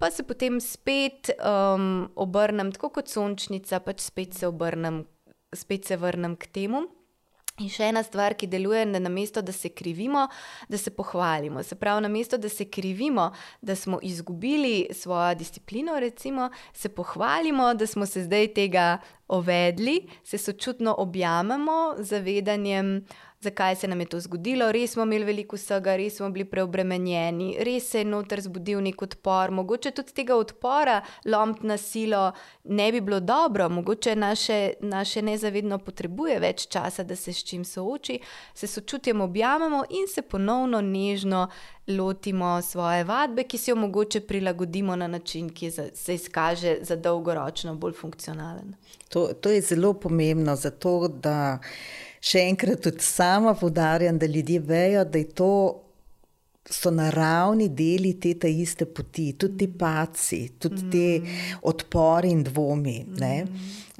[0.00, 5.04] Pa se potem spet um, obrnem, tako kot sončnica, pač spet se obrnem,
[5.52, 6.86] spet se vrnem k temu.
[7.62, 10.26] In še ena stvar, ki deluje, je, da namesto da se krivimo,
[10.68, 11.62] da se pohvalimo.
[11.62, 13.30] Se pravi, namesto da se krivimo,
[13.62, 18.98] da smo izgubili svojo disciplino, recimo, se pohvalimo, da smo se zdaj tega
[19.28, 23.04] ovedli, se sočutno objamemo zavedanjem,
[23.42, 24.72] zakaj se nam je to zgodilo.
[24.72, 29.02] Res smo imeli veliko vsega, res smo bili preobremenjeni, res se je noter zbudil nek
[29.02, 29.50] odpor.
[29.50, 32.30] Mogoče tudi tega odpora, lomp na silo,
[32.64, 37.64] ne bi bilo dobro, mogoče naše, naše nezavedno potrebuje več časa, da se s čim
[37.64, 38.20] sooči,
[38.54, 41.48] se sočutjem objamemo in se ponovno nežno.
[41.88, 47.74] Lotimo svoje vadbe, ki si jo mogoče prilagodimo na način, ki se izkaže za dolgoročno
[47.74, 48.76] bolj funkcionalen.
[49.08, 51.58] To, to je zelo pomembno, zato da
[52.22, 55.54] še enkrat tudi sama podarjam, da ljudje vejo, da to
[56.70, 60.90] so naravni deli te ta iste poti, tudi ti paci, tudi mm.
[60.90, 62.98] te odpori in dvomi.
[63.08, 63.48] Mm.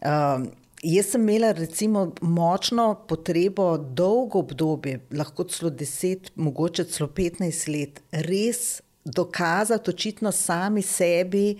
[0.06, 0.46] Um,
[0.82, 8.02] jaz sem imela recimo močno potrebo dolgo obdobje, lahko celo deset, mogoče celo petnajst let,
[8.30, 11.56] res dokazati očitno sami sebi,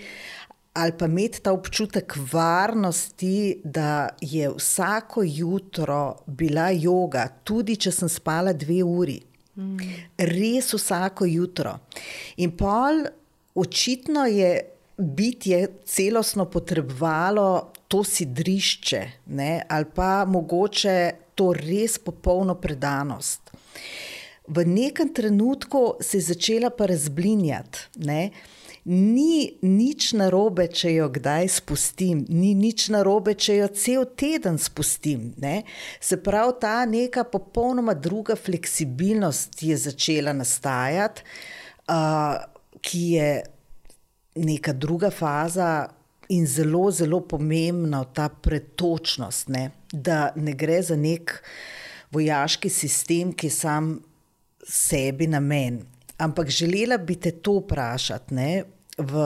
[0.73, 8.09] ali pa imeti ta občutek varnosti, da je vsako jutro bila yoga, tudi če sem
[8.09, 9.21] spala dve uri.
[9.57, 9.77] Mm.
[10.17, 11.77] Res vsako jutro.
[12.37, 13.05] In pol,
[13.55, 14.53] očitno je
[14.97, 23.53] bitje celostno potrebovalo to sidrišče ne, ali pa mogoče to res popolno predanost.
[24.49, 27.79] V nekem trenutku se je začela pa razblinjati.
[28.09, 28.31] Ne.
[28.85, 35.29] Ni nič narobe, če jo kdaj spustim, ni nič narobe, če jo cel teden spustim.
[35.39, 35.63] Ne.
[36.03, 41.23] Se pravi, ta neka popolnoma druga fleksibilnost je začela nastajati,
[41.95, 42.43] uh,
[42.83, 43.31] ki je
[44.43, 45.87] neka druga faza
[46.35, 49.71] in zelo, zelo pomembna ta pretočnost, ne?
[49.93, 51.37] da ne gre za nek
[52.11, 53.95] vojaški sistem, ki sam
[54.67, 55.83] sebi namen.
[56.23, 58.35] Ampak želela bi te to vprašati.
[58.35, 58.51] Ne?
[58.99, 59.23] V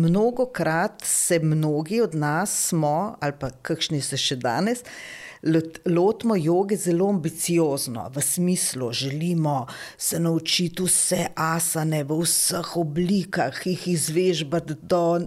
[0.00, 4.82] mnogo krat se mnogi od nas smo, ali pa kakšni se še danes,
[5.86, 9.66] lotimo joge zelo ambiciozno, v smislu, želimo
[9.98, 15.20] se naučiti vse asane v vseh oblikah, jih izvežbati do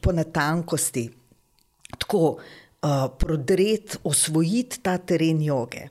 [0.00, 1.10] po natankosti,
[1.98, 2.36] tako
[2.82, 5.88] uh, prodreti, osvojiti ta teren joge.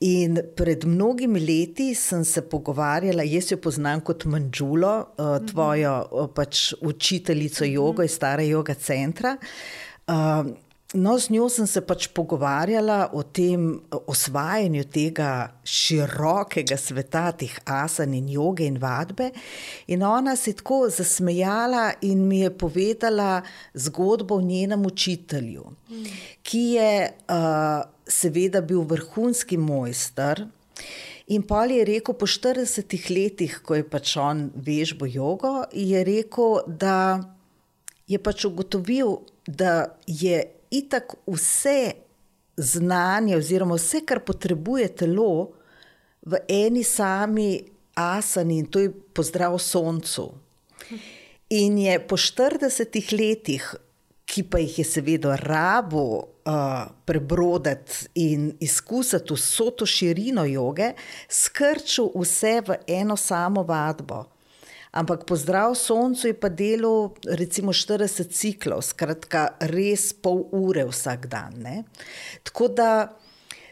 [0.00, 6.30] In pred mnogimi leti sem se pogovarjala, jaz jo poznam kot Manžulo, uh, tvojo uh,
[6.32, 9.34] pač učiteljico jogo iz starega joga centra.
[10.92, 13.76] No, z njo sem se pač pogovarjala o tem
[14.10, 15.28] osvajanju tega
[15.62, 19.28] širokega sveta, teh asan in joge in vadbe.
[19.86, 23.42] In ona se je tako zasmejala in mi je povedala
[23.74, 25.70] zgodbo o njenem učitelju,
[26.42, 30.42] ki je uh, seveda bil vrhunski mojster.
[31.30, 36.64] In pa je rekel, po 40 letih, ko je pač on vežbo jogo, je rekel,
[36.66, 37.20] da
[38.10, 41.92] je pač ugotovil, da je itak vse
[42.56, 45.52] znanje, oziroma vse, kar potrebuje telo,
[46.22, 47.62] v eni sami
[47.94, 50.30] asani in to je pozdrav soncu.
[51.50, 53.64] In je po 40 letih,
[54.24, 60.92] ki pa jih je seveda rabo uh, prebroditi in izkusiti vso to širino joge,
[61.28, 64.24] skrčil vse v eno samo vadbo.
[64.90, 71.54] Ampak pozdrav soncu je pa delo, recimo 40 ciklov, skratka, res pol ure vsak dan.
[71.62, 71.76] Ne?
[72.42, 72.90] Tako da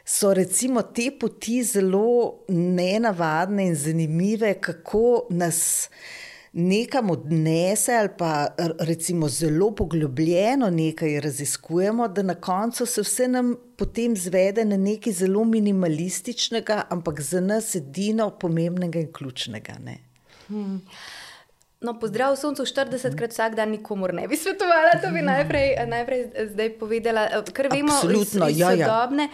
[0.07, 5.91] so recimo te poti zelo nenavadne in zanimive, kako nas
[6.53, 8.47] nekam odnese, ali pa
[8.79, 15.13] recimo zelo poglobljeno nekaj raziskujemo, da na koncu se vse nam potem zvede na nekaj
[15.13, 19.83] zelo minimalističnega, ampak za nas edino pomembnega in ključnega.
[19.85, 20.08] Ne?
[20.49, 20.81] Hmm.
[21.81, 26.25] No, pozdrav soncu 40 krat vsak dan, nikomor ne bi svetovala, to bi najprej, najprej
[26.51, 27.29] zdaj povedala.
[27.55, 28.87] Ker vemo, Absolutno, iz, iz ja, ja.
[28.87, 29.29] sodobne,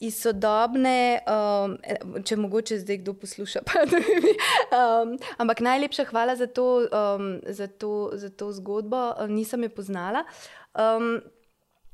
[0.00, 1.74] iz sodobne um,
[2.22, 3.64] če mogoče zdaj kdo posluša.
[3.66, 9.74] Pa, um, ampak najlepša hvala za to, um, za to, za to zgodbo, nisem jo
[9.74, 10.22] poznala.
[10.78, 11.18] Um,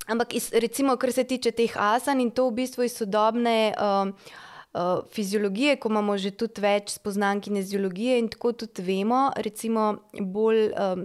[0.04, 3.72] ampak iz, recimo, kar se tiče teh asan in to v bistvu iz sodobne.
[3.80, 4.12] Um,
[4.74, 9.86] uh, fiziologije, ko imamo že tudi več spoznanj kineziologije in tako tudi vemo, recimo
[10.20, 11.04] bolj um,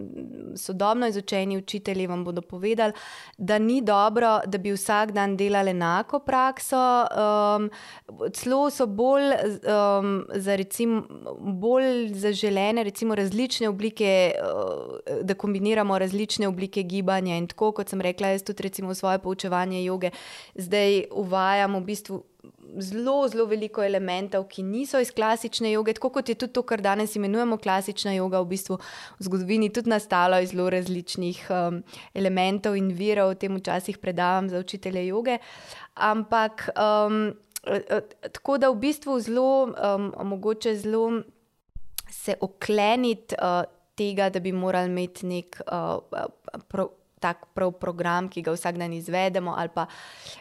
[0.58, 2.94] sodobno izučeni učitelji vam bodo povedali,
[3.38, 7.70] da ni dobro, da bi vsak dan delali enako prakso, um,
[8.34, 9.32] celo so bolj,
[9.64, 11.04] um, za recimo,
[11.40, 18.02] bolj zaželene recimo različne oblike, uh, da kombiniramo različne oblike gibanja in tako, kot sem
[18.02, 20.12] rekla, jaz tudi recimo v svoje poučevanje joge
[20.56, 22.24] zdaj uvajam v bistvu
[22.80, 26.82] zelo, zelo veliko elementov, ki niso iz klasične joge, tako kot je tudi to, kar
[26.82, 28.78] danes imenujemo klasična joga, v bistvu
[29.20, 31.82] v zgodovini tudi nastalo iz zelo različnih um,
[32.14, 35.40] elementov in virov, tem včasih predavam za učitelje joge.
[35.96, 37.34] Ampak um,
[38.32, 41.22] tako da v bistvu zelo, um, mogoče zelo
[42.10, 43.64] se okleniti uh,
[43.96, 45.62] tega, da bi morali imeti nek.
[45.68, 46.24] Uh,
[46.68, 49.86] pro, tak prav program, ki ga vsak dan izvedemo, ali pa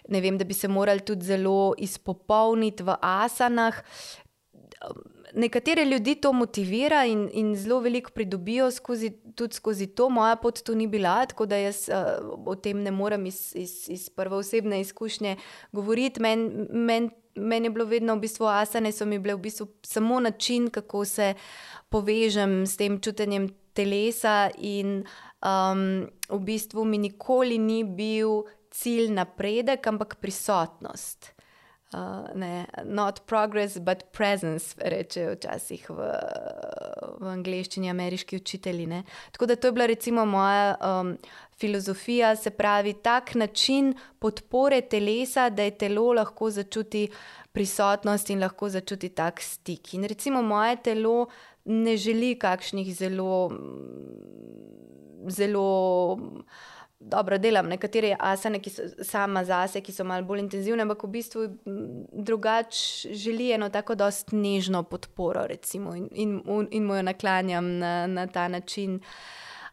[0.08, 3.82] ne vem, da bi se morali tudi zelo izpopolniti v asanah.
[5.34, 10.08] Nekatere ljudi to motivira in, in zelo veliko pridobijo skozi, tudi skozi to.
[10.08, 13.74] Moja pot tu ni bila, tako da jaz uh, o tem ne morem iz, iz,
[13.88, 15.36] iz prve osebne izkušnje
[15.72, 16.22] govoriti.
[16.22, 20.20] Meni men, men je bilo vedno v bistvu asane, so mi bile v bistvu samo
[20.20, 21.34] način, kako se
[21.88, 29.11] povežem s tem čutenjem telesa in uh, um, v bistvu mi nikoli ni bil cilj
[29.12, 31.34] napredek, ampak prisotnost.
[31.89, 36.09] Uh, ne, not progress, but presence, rečejo včasih v,
[37.16, 38.84] v angleščini ameriški učitelji.
[38.86, 38.99] Ne.
[39.32, 41.14] Tako da to je bila recimo moja um,
[41.57, 47.07] filozofija, se pravi, tak način podpore telesa, da je telo lahko začuti
[47.53, 49.95] prisotnost in lahko začuti tak stik.
[49.95, 51.26] In recimo moje telo
[51.68, 53.50] ne želi kakšnih zelo
[55.28, 56.18] zelo
[57.00, 61.10] dobro delam nekatere asane, ki so sama zase, ki so malo bolj intenzivne, ampak v
[61.14, 61.46] bistvu
[62.12, 66.40] drugače želi eno tako dost nežno podporo, recimo, in, in,
[66.70, 69.00] in mu jo naklanjam na, na ta način.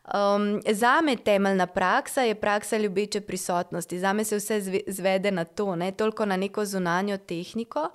[0.06, 4.00] Um, za me temeljna praksa je praksa ljubeče prisotnosti.
[4.00, 7.90] Za me se vse zvede na to, ne toliko na neko zunanjo tehniko,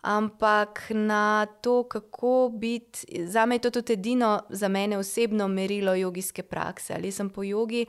[0.00, 3.24] ampak na to, kako biti.
[3.26, 6.94] Za me je to tudi edino, za mene osebno merilo jogijske prakse.
[6.94, 7.86] Ali sem po jogi,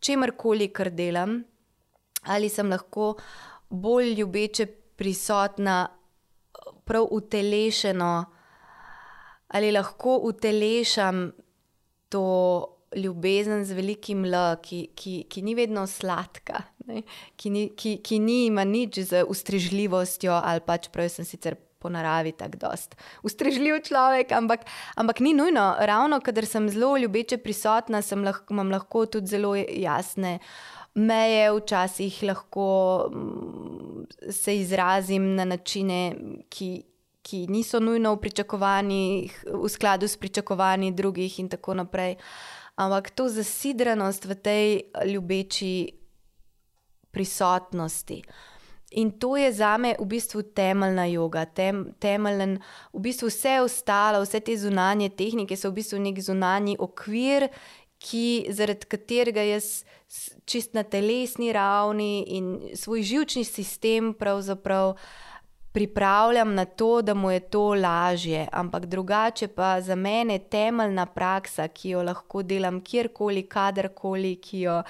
[0.00, 1.42] čemkoli, kar delam,
[2.22, 3.14] ali sem lahko
[3.70, 5.88] bolj ljubeče prisotna,
[6.84, 8.24] prav utelešeno,
[9.48, 11.30] ali lahko utelešam
[12.08, 16.62] to ljubezen z velikim L, ki, ki, ki ni vedno sladka,
[17.36, 21.58] ki ni, ki, ki ni ima nič z ustrežljivostjo ali pač prav sem sicer.
[21.80, 22.92] Po naravi tako dost.
[23.24, 24.66] Ustrežljiv človek, ampak,
[25.00, 25.62] ampak ni nujno.
[25.80, 30.34] Ravno, ker sem zelo ljubeče prisotna, lahko, imam lahko tudi zelo jasne
[30.94, 36.14] meje, včasih lahko mm, se izrazim na načine,
[36.48, 36.82] ki,
[37.22, 38.30] ki niso nujno v,
[39.46, 42.16] v skladu s pričakovanji drugih, in tako naprej.
[42.76, 45.99] Ampak to zasidranost v tej ljubeči
[47.10, 48.22] prisotnosti.
[48.90, 52.56] In to je za me v bistvu temeljna yoga, tem, temeljen,
[52.92, 57.46] v bistvu vse ostalo, vse te zunanje tehnike so v bistvu nek zunanji okvir,
[58.00, 59.84] ki, zaradi katerega jaz
[60.48, 64.96] čist na telesni ravni in svoj živčni sistem pravzaprav
[65.72, 68.48] pripravljam na to, da mu je to lažje.
[68.52, 74.82] Ampak drugače pa za mene temeljna praksa, ki jo lahko delam kjerkoli, kadarkoli, ki jo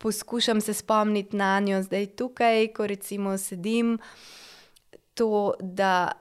[0.00, 3.98] poskušam se spomniti na njo, zdaj tukaj, ko recimo sedim,
[5.14, 6.12] to, da,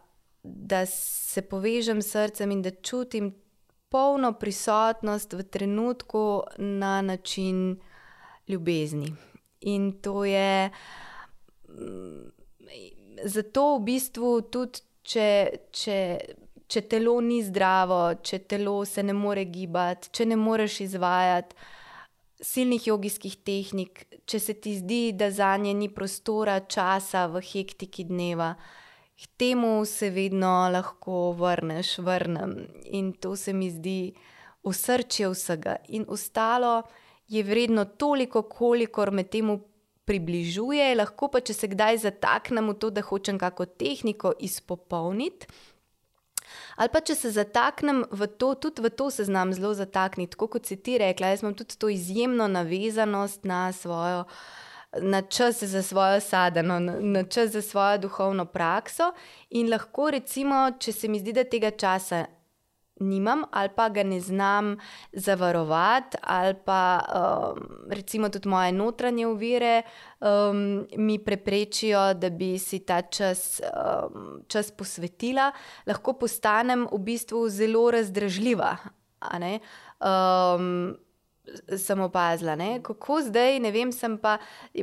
[0.43, 3.34] da se povežem s srcem in da čutim
[3.89, 7.80] polno prisotnost v trenutku na način
[8.47, 9.15] ljubezni.
[9.61, 10.69] In to je
[13.23, 15.27] zato v bistvu tudi, če,
[15.71, 15.97] če,
[16.67, 21.55] če telo ni zdravo, če telo se ne more gibati, če ne moreš izvajati
[22.42, 28.06] silnih jogijskih tehnik, če se ti zdi, da za nje ni prostora, časa v hektiki
[28.08, 28.54] dneva.
[29.20, 32.56] K temu se vedno lahko vrneš, vrnem.
[32.96, 34.14] In to se mi zdi
[34.64, 35.76] osrčje vsega.
[35.90, 36.84] In ostalo
[37.28, 39.60] je vredno toliko, kolikor me temu
[40.10, 45.52] približuje, lahko pa, če se kdaj zataknem v to, da hočem kako tehniko izpopolniti.
[46.80, 50.47] Ali pa, če se zataknem v to, tudi v to se znam zelo zatakniti, tako
[50.55, 54.23] kot si ti rekla, jaz imam tudi to izjemno navezanost na svojo.
[54.89, 59.11] Na čas za svojo sadeno, na čas za svojo duhovno prakso,
[59.49, 62.23] in lahko, recimo, če se mi zdi, da tega časa
[63.00, 64.78] nimam, ali pa ga ne znam
[65.14, 69.82] zavarovati, ali pa um, recimo tudi moje notranje uvire
[70.20, 75.52] um, mi preprečijo, da bi si ta čas, um, čas posvetila,
[75.86, 78.78] lahko postanem v bistvu zelo razdražljiva
[81.78, 82.80] sem opazila, ne?
[82.84, 84.38] kako zdaj, ne vem, sem pa,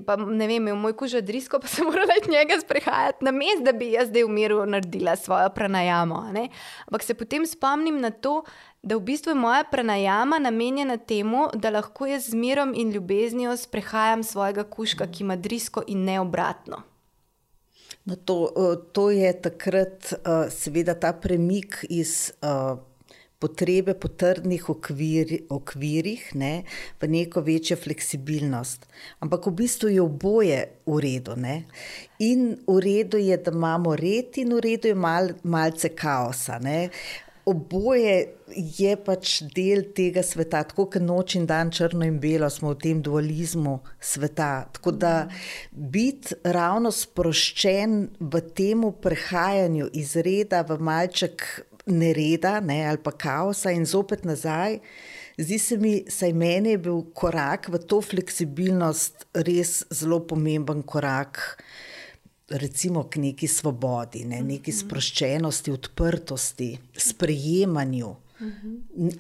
[0.07, 3.65] pa ne vem, imel moj kuža drisko, pa sem morala od njega sprehajati na mest,
[3.65, 6.23] da bi jaz zdaj v miru naredila svojo pranajamo.
[6.87, 8.43] Ampak se potem spomnim na to,
[8.83, 13.57] da v bistvu je moja pranajama namenjena temu, da lahko jaz z mirom in ljubeznijo
[13.57, 16.83] sprehajam svojega kužka, ki ima drisko in ne obratno.
[18.07, 18.51] No to,
[18.93, 20.13] to je takrat,
[20.51, 22.31] seveda, ta premik iz
[23.39, 26.65] potrebe po trdnih okvir, okvirih, ne,
[27.01, 28.87] v neko večjo fleksibilnost.
[29.21, 31.37] Ampak v bistvu je oboje v redu.
[31.37, 31.65] Ne.
[32.25, 36.59] In v redu je, da imamo red, in v redu je mal, malce kaosa.
[36.63, 36.89] Ne.
[37.47, 38.15] Oboje
[38.51, 42.81] je pač del tega sveta, tako kot noč in dan, črno in belo, smo v
[42.83, 44.67] tem dualizmu sveta.
[44.75, 45.13] Tako da
[45.71, 51.47] biti ravno sproščen v tem prehajanju iz reda v malček
[51.87, 54.81] nereda ne, ali pa kaosa in zopet nazaj.
[55.39, 61.63] Zdi se mi, saj meni je bil korak v to fleksibilnost res zelo pomemben korak.
[62.49, 64.79] Recimo k neki svobodi, ne, neki mhm.
[64.79, 66.71] sproščenosti, odprtosti,
[67.09, 68.13] sprejemanju,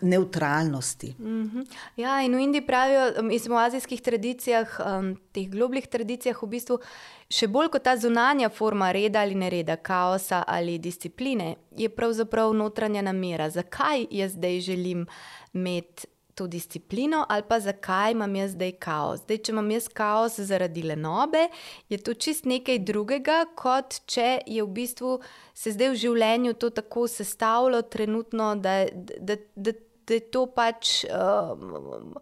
[0.02, 1.14] neutralnosti.
[1.18, 1.60] Mhm.
[1.96, 6.80] Ja, in v Indiji pravijo, mislim, v azijskih tradicijah, um, teh globljih tradicijah, v bistvu
[7.26, 13.02] Še bolj kot ta zunanja forma reda ali nereda, kaosa ali discipline, je pravzaprav notranja
[13.02, 13.48] namera.
[13.50, 15.06] Zakaj jaz zdaj želim
[15.52, 16.06] imeti
[16.36, 19.24] to disciplino, ali pa zakaj imam jaz zdaj kaos?
[19.24, 21.46] Zdaj, če imam jaz kaos zaradi lenobe,
[21.88, 25.16] je to čist nekaj drugega, kot če je v bistvu
[25.56, 29.72] se zdaj v življenju to tako sestavljalo, trenutno, da, da, da,
[30.06, 30.98] da je to pač.
[31.08, 32.18] Um,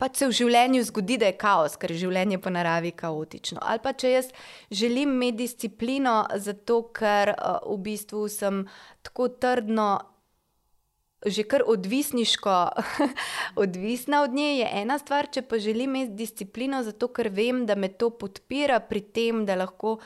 [0.00, 3.60] pač se v življenju zgodi, da je kaos, ker je življenje po naravi kaotično.
[3.60, 4.30] Ali pa če jaz
[4.72, 8.64] želim imeti disciplino, zato ker uh, v bistvu sem
[9.04, 9.90] tako trdno.
[11.26, 12.56] Že kar odvisniško,
[13.64, 17.74] odvisna od nje je ena stvar, če pa želim imeti disciplino, zato ker vem, da
[17.76, 19.98] me to podpira pri tem, da lahko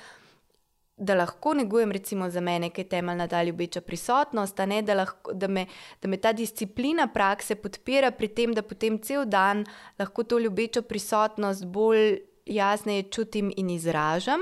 [0.97, 5.33] da lahko negujem, recimo, za mene, ki je temeljna ta ljubeča prisotnost, ne, da, lahko,
[5.33, 5.67] da, me,
[6.03, 9.65] da me ta disciplina prakse podpira pri tem, da potem cel dan
[9.99, 14.41] lahko to ljubečo prisotnost bolj jasneje čutim in izražam.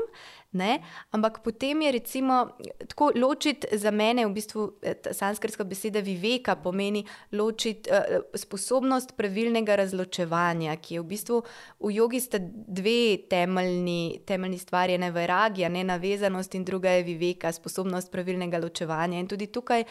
[0.53, 0.83] Ne?
[1.11, 2.49] Ampak potem je recimo,
[2.89, 7.01] tako ločiti za mene, v bistvu eh, sanskrtska beseda viveka pomeni
[7.33, 11.39] ločiti uh, sposobnost pravilnega razločevanja, ki je v bistvu
[11.81, 17.07] v jogi sta dve temeljni, temeljni stvari, ena je vairagija, ne navezanost in druga je
[17.09, 19.19] viveka, sposobnost pravilnega ločevanja.
[19.19, 19.87] In tudi tukaj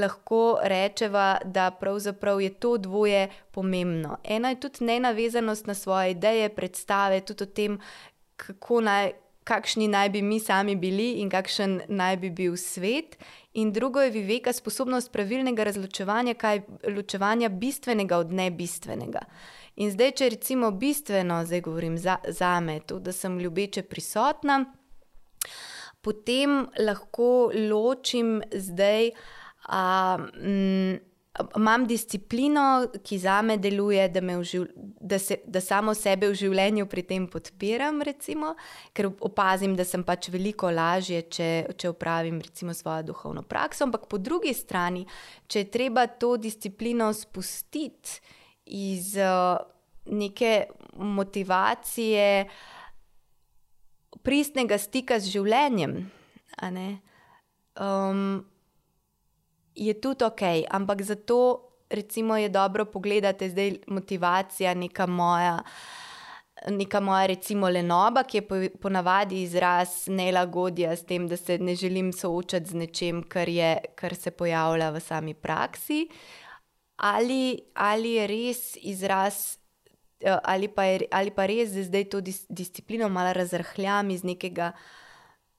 [0.00, 4.16] lahko rečeva, da pravzaprav je to dvoje pomembno.
[4.24, 7.78] Ena je tudi nenavezanost na svoje ideje, predstave, tudi o tem,
[8.36, 9.12] kako naj
[9.46, 13.16] kakšni naj bi mi sami bili in kakšen naj bi bil svet.
[13.54, 16.60] In drugo je viveka sposobnost pravilnega razločevanja, kaj
[16.92, 19.22] ločevanja bistvenega od nebistvenega.
[19.76, 24.64] In zdaj, če recimo bistveno, zdaj govorim za, za me, to, da sem ljubeče prisotna,
[26.00, 29.12] potem lahko ločim zdaj.
[29.66, 29.82] A,
[30.42, 30.98] m,
[31.56, 34.36] imam disciplino, ki za me deluje, da, me
[35.00, 38.54] da, se, da samo sebe v življenju pri tem podpiram, recimo,
[38.96, 43.84] ker opazim, da sem pač veliko lažje, če, če upravim recimo, svojo duhovno prakso.
[43.86, 45.06] Ampak po drugi strani,
[45.48, 48.20] če je treba to disciplino spustiti
[48.76, 49.60] iz uh,
[50.06, 50.66] neke
[50.96, 52.26] motivacije,
[54.26, 55.98] pristnega stika z življenjem.
[57.76, 58.46] Um,
[59.76, 65.62] je tudi ok, ampak zato recimo, je dobro pogledati zdaj motivacija, neka moja.
[66.70, 72.12] Neka moja, recimo, lenoba, ki je ponavadi izraz nelagodja s tem, da se ne želim
[72.12, 76.06] soočati z nečem, kar, je, kar se pojavlja v sami praksi,
[76.96, 79.58] ali, ali je res izraz,
[80.20, 84.24] eh, ali pa, je, ali pa res, da zdaj to dis, disciplino malo razrahljam iz
[84.24, 84.72] nekega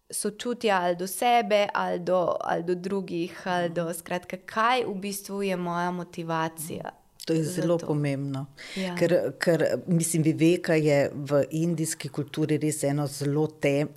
[0.10, 5.44] sočutja ali do sebe, ali do, ali do drugih, ali do skratka, kaj v bistvu
[5.44, 6.92] je moja motivacija.
[7.28, 7.88] To je zelo to.
[7.88, 8.46] pomembno.
[8.76, 8.96] Ja.
[8.96, 13.90] Ker, ker, mislim, Viveka je v indijski kulturi res eno zelo tem,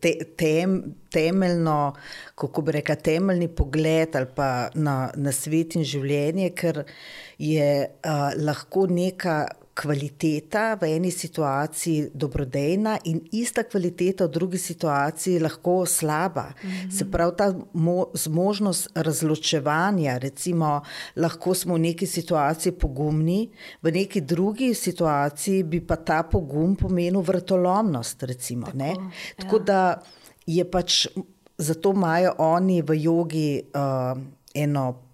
[0.00, 0.76] te, tem,
[1.10, 1.96] temeljno,
[2.38, 4.14] kako bi rekla, temeljni pogled
[4.74, 6.84] na, na svet in življenje, ker
[7.42, 7.70] je
[8.06, 9.40] uh, lahko neka
[9.76, 16.48] kvaliteta v eni situaciji dobrodejna in ista kvaliteta v drugi situaciji lahko slaba.
[16.62, 16.98] Mm -hmm.
[16.98, 20.80] Se pravi, ta mo zmožnost razločevanja, recimo,
[21.16, 23.50] lahko smo v neki situaciji pogumni,
[23.82, 28.22] v neki drugi situaciji bi pa ta pogum pomenil vrtolomnost.
[28.22, 29.10] Recimo, Tako, ja.
[29.36, 30.02] Tako da
[30.46, 31.06] je pač,
[31.58, 34.22] zato imajo oni v jogi uh,
[34.54, 35.05] eno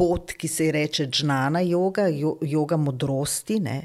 [0.00, 3.80] pot, ki se ji reče džnana yoga, yoga modrosti, ne?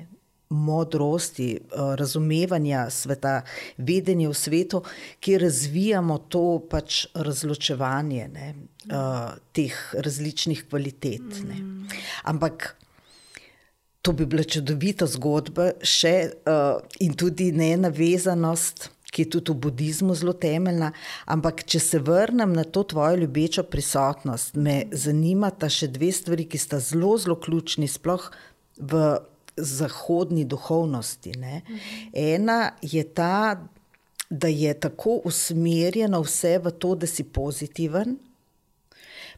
[0.50, 3.42] modrosti, eh, razumevanja sveta,
[3.78, 4.84] vedenja v svetu,
[5.20, 8.54] ki razvijamo to pač razločevanje ne?
[8.86, 11.42] uh, teh različnih kvalitet.
[11.50, 11.88] Ne?
[12.24, 12.76] Ampak.
[14.06, 16.12] To bi bila čudovita zgodba, še
[16.46, 20.92] uh, in tudi nenavezanost ki je tudi v budizmu zelo temeljna.
[21.32, 26.60] Ampak, če se vrnem na to tvojo ljubečo prisotnost, me zanimata še dve stvari, ki
[26.60, 28.28] sta zelo, zelo ključni, sploh
[28.76, 29.06] v
[29.56, 31.38] zahodni duhovnosti.
[31.40, 31.62] Ne.
[32.12, 33.56] Ena je ta,
[34.30, 38.18] da je tako usmerjeno vse v to, da si pozitiven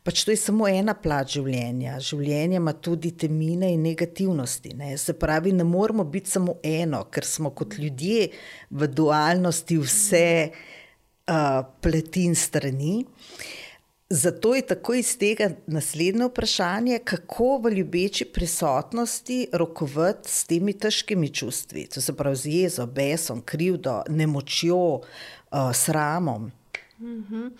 [0.07, 1.97] pač to je samo ena plat življenja.
[1.99, 4.71] Življenje ima tudi temine in negativnosti.
[4.79, 4.93] Ne?
[4.95, 8.29] Se pravi, ne moramo biti samo eno, ker smo kot ljudje
[8.71, 13.01] v dualnosti vse uh, pletin strani.
[14.07, 21.27] Zato je tako iz tega naslednje vprašanje, kako v ljubeči prisotnosti rokovati s temi težkimi
[21.35, 26.47] čustvi, to se pravi z jezo, besom, krivdo, nemočjo, uh, sramom.
[26.97, 27.51] Mm -hmm.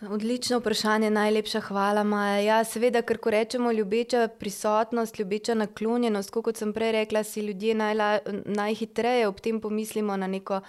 [0.00, 2.40] Odlično vprašanje, najlepša hvala, Maja.
[2.40, 7.74] Ja, seveda, ker ko rečemo ljubeča prisotnost, ljubeča naklonjenost, kot sem prej rekla, si ljudje
[7.74, 10.60] najla, najhitreje ob tem pomislimo na neko,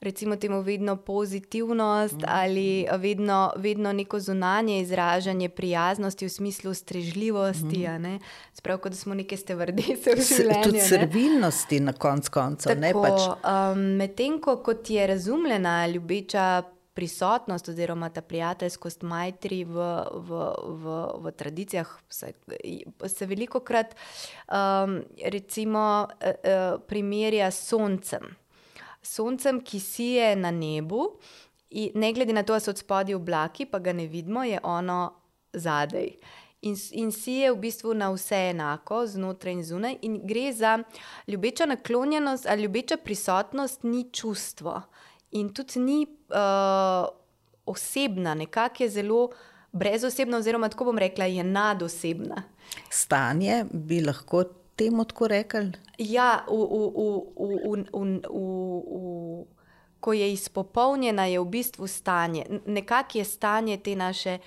[0.00, 2.24] recimo, temu vedno pozitivnost mm.
[2.28, 7.88] ali vedno, vedno neko zunanje izražanje prijaznosti v smislu strežljivosti.
[7.88, 8.18] Mm.
[8.52, 10.64] Sprav, kot da smo neke stevardese v življenju.
[10.64, 12.68] Tudi servilnosti na konc koncu.
[13.02, 13.30] Pač.
[13.46, 16.62] Um, Medtem ko je razumljena ljubeča
[16.94, 20.40] prisotnost oziroma ta prijateljskost majtri v, v,
[20.82, 22.32] v, v tradicijah se,
[23.06, 28.36] se veliko krat um, recimo uh, primerja s soncem.
[29.02, 31.08] Soncem, ki sije na nebu,
[31.70, 34.60] in ne glede na to, ali so od spodaj oblaki, pa ga ne vidimo, je
[34.62, 35.12] ono
[35.52, 36.12] zadaj.
[36.62, 40.78] In, in si je v bistvu na vse enako, znotraj in zunaj, in gre za
[41.26, 44.82] ljubeča naklonjenost ali ljubeča prisotnost, ni čustvo
[45.32, 47.08] in tudi ni uh,
[47.66, 49.30] osebna, nekako je zelo
[49.72, 52.42] brezosebna, oziroma tako bom rekla, je nadosebna.
[52.90, 54.44] Stanje bi lahko
[54.76, 55.72] temu tako rekli?
[55.98, 59.44] Ja, v, v, v, v, v, v, v,
[60.00, 62.46] ko je izpopolnjena, je v bistvu stanje.
[62.66, 64.38] Nekako je stanje te naše.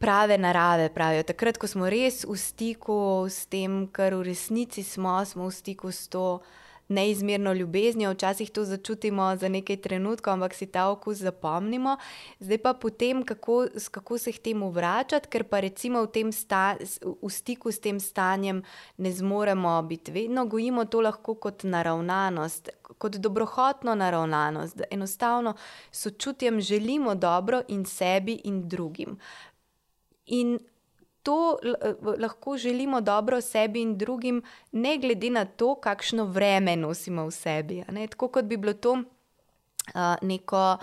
[0.00, 1.26] Prave narave, pravijo.
[1.28, 5.92] Takrat, ko smo res v stiku s tem, kar v resnici smo, smo v stiku
[5.92, 6.59] s to uh,
[6.90, 11.96] neizmerno ljubeznijo, včasih to začutimo za nekaj trenutkov, ampak si ta okus zapomnimo.
[12.40, 16.76] Zdaj pa potem, kako, kako se k temu vračati, ker pa recimo v, sta,
[17.22, 18.62] v stiku s tem stanjem
[18.96, 22.68] ne zmoremo biti vedno, gojimo to lahko kot naravnanost.
[22.98, 25.54] Kot dobrohotno naravnanost, da enostavno
[25.90, 29.18] sočutjem želimo dobro in sebi in drugim.
[30.26, 30.58] In
[31.22, 31.58] to
[32.18, 34.42] lahko želimo dobro sebi in drugim,
[34.72, 37.84] ne glede na to, kakšno vreme nosimo v sebi.
[38.10, 39.02] Tako kot bi bilo to.
[39.94, 40.76] Uh, neko,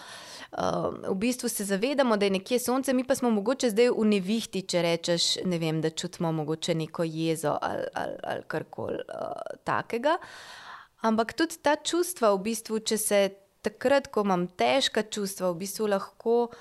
[0.52, 4.06] uh, v bistvu se zavedamo, da je nekje sonce, mi pa smo mogoče zdaj v
[4.06, 9.62] nevihti, če rečeš, ne vem, da čutimo mogoče neko jezo ali, ali, ali karkoli uh,
[9.64, 10.18] takega.
[11.02, 13.22] Ampak tudi ta čustva, v bistvu, če se
[13.62, 16.58] takrat, ko imam težka čustva, v bistvu lahko uh,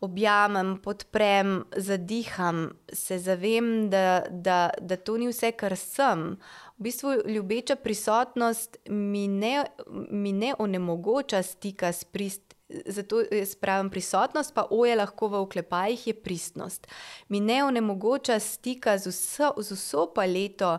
[0.00, 6.36] objamem, podprem, zadiham, se zavem, da, da, da to ni vse, kar sem.
[6.78, 9.64] V bistvu ljubeča prisotnost mi ne,
[10.10, 12.48] mi ne onemogoča stika s pristnostjo.
[12.86, 16.86] Zato jaz pravim prisotnost, pa oje lahko v oklepajih je pristnost.
[17.28, 20.74] Mi ne onemogoča stika z vso, z vso paleto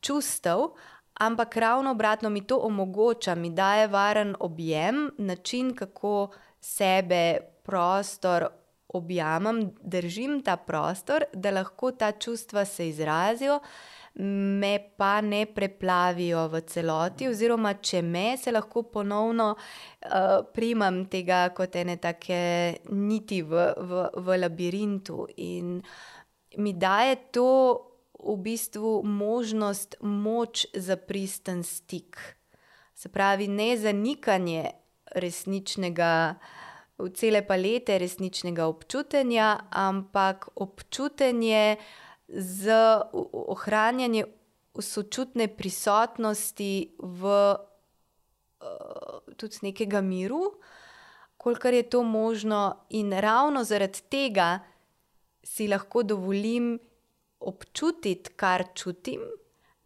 [0.00, 0.76] čustev,
[1.14, 6.28] ampak ravno obratno mi to omogoča, mi daje varen objem, način, kako
[6.60, 8.46] sebe prostor
[8.88, 13.60] objamem, držim ta prostor, da lahko ta čustva se izrazijo,
[14.60, 21.48] me pa ne preplavijo v celoti, oziroma če me, se lahko ponovno uh, primam tega
[21.56, 22.38] kot ene take
[22.88, 25.26] niti v, v, v labirintu.
[25.36, 25.76] In
[26.56, 27.50] mi daje to
[28.16, 32.16] v bistvu možnost, moč za pristen stik.
[32.96, 34.70] Se pravi, ne zanikanje
[35.12, 36.65] resničnega v
[37.14, 41.76] cele palete resničnega občutenja, ampak občutenje
[42.28, 42.72] z
[43.32, 44.26] ohranjanjem
[44.76, 50.56] sočutne prisotnosti v uh, tudi nekega miru,
[51.36, 54.60] kolikor je to možno, in ravno zaradi tega
[55.44, 56.78] si lahko dovolim
[57.40, 59.20] občutiti, kar čutim.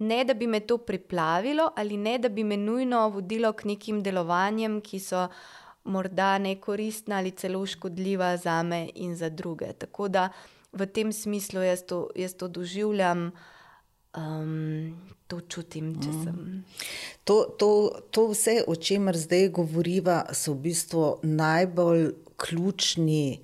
[0.00, 4.00] Ne, da bi me to priplavilo, ali ne, da bi me nujno vodilo k nekim
[4.02, 5.34] delovanjem, ki so uh,
[5.84, 9.72] morda nekoristna ali celo škodljiva za me in za druge.
[9.72, 10.28] Tako da
[10.72, 13.30] v tem smislu jaz to, jaz to doživljam.
[14.16, 14.96] Um,
[15.30, 16.22] to čutim, če mm.
[16.24, 16.38] sem.
[17.24, 17.68] To, to,
[18.10, 22.08] to vse, o čemer zdaj govoriva, so v bistvu najbolj
[22.40, 23.38] ključni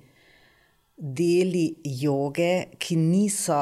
[0.97, 3.61] deli joge, ki niso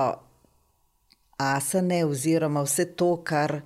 [1.37, 3.59] asane, oziroma vse to, kar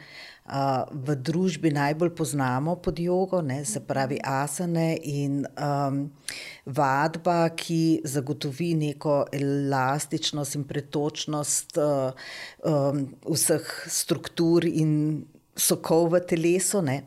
[0.92, 6.12] v družbi najbolj poznamo pod jogo, ne, se pravi asane in um,
[6.66, 12.12] vadba, ki zagotovi neko elastičnost in pretočnost uh,
[12.66, 16.82] um, vseh struktur in sokov v telesu.
[16.82, 17.04] Ne.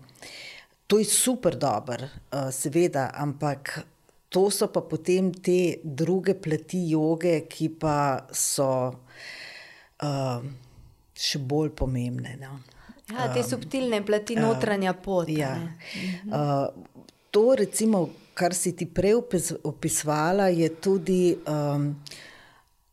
[0.86, 3.80] To je super dobro, uh, seveda, ampak
[4.32, 10.44] to so pa potem te druge plati joge, ki pa so uh,
[11.12, 12.36] še bolj pomembne.
[12.40, 12.60] No.
[13.10, 15.28] Ja, te subtilne plati, um, notranja pot.
[15.28, 15.56] Ja.
[16.26, 16.68] Uh,
[17.30, 19.18] to, recimo, kar si ti prej
[19.64, 21.90] opisovala, je tudi um,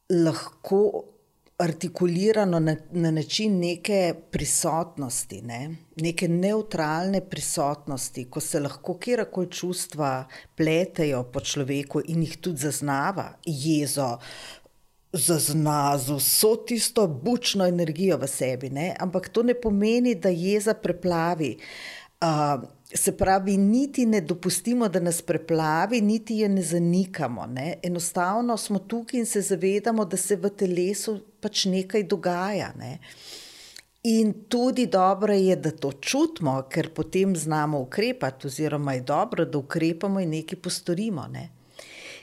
[0.09, 0.81] lahko
[1.59, 5.75] artikulirano na, na način neke prisotnosti, ne?
[5.95, 13.33] neke neutralne prisotnosti, ko se lahko kjerkoli čustva pletejo po človeku in jih tudi zaznava,
[13.45, 14.13] jezo,
[15.13, 18.95] zazna z vso tisto bučno energijo v sebi, ne?
[18.99, 21.57] ampak to ne pomeni, da jeza preplavi.
[22.21, 22.63] Uh,
[22.95, 27.45] se pravi, niti ne dopustimo, da nas preplavi, niti je ne zanikamo.
[27.45, 27.75] Ne?
[27.83, 32.73] Enostavno smo tukaj in se zavedamo, da se v telesu pač nekaj dogaja.
[32.77, 32.97] Ne?
[34.03, 39.57] In tudi dobro je, da to čutimo, ker potem znamo ukrepati, oziroma je dobro, da
[39.57, 41.27] ukrepamo in nekaj postorimo.
[41.27, 41.49] Ne?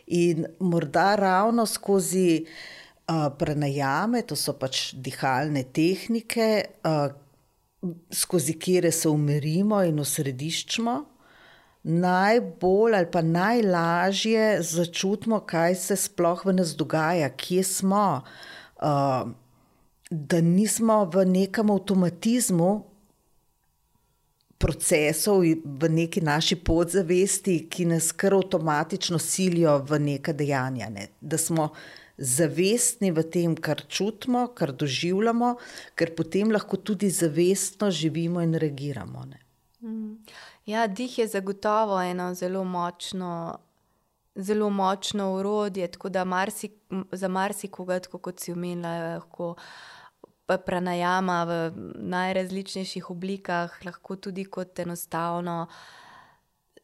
[0.07, 6.49] In morda ravno skozi uh, prenajame, to so pač dihalne tehnike,
[6.87, 7.11] uh,
[8.11, 10.95] skozi kire se umirimo in osrediščimo,
[11.87, 18.07] najbolj ali pa najlažje začutimo, kaj se sploh v nas dogaja, kje smo.
[18.77, 19.35] Uh,
[20.11, 22.70] da nismo v nekem avtomatizmu
[24.59, 30.89] procesov, v neki naši podzavesti, ki nas kar avtomatično silijo v neka dejanja.
[30.91, 31.09] Ne?
[31.20, 31.70] Da smo
[32.16, 35.57] zavestni v tem, kar čutimo, kar doživljamo,
[35.95, 39.24] ker potem lahko tudi zavestno živimo in reagiramo.
[39.28, 39.41] Ne?
[39.85, 40.16] Mm.
[40.66, 43.59] Ja, dih je zagotovo eno zelo močno.
[44.37, 46.69] Zelo močno urodje, tako da marsi,
[47.12, 49.62] za marsikoga, kot si umela, lahko uh,
[50.47, 51.52] pranajama v
[51.98, 55.66] najrazličnejših oblikah, lahko tudi kot enostavno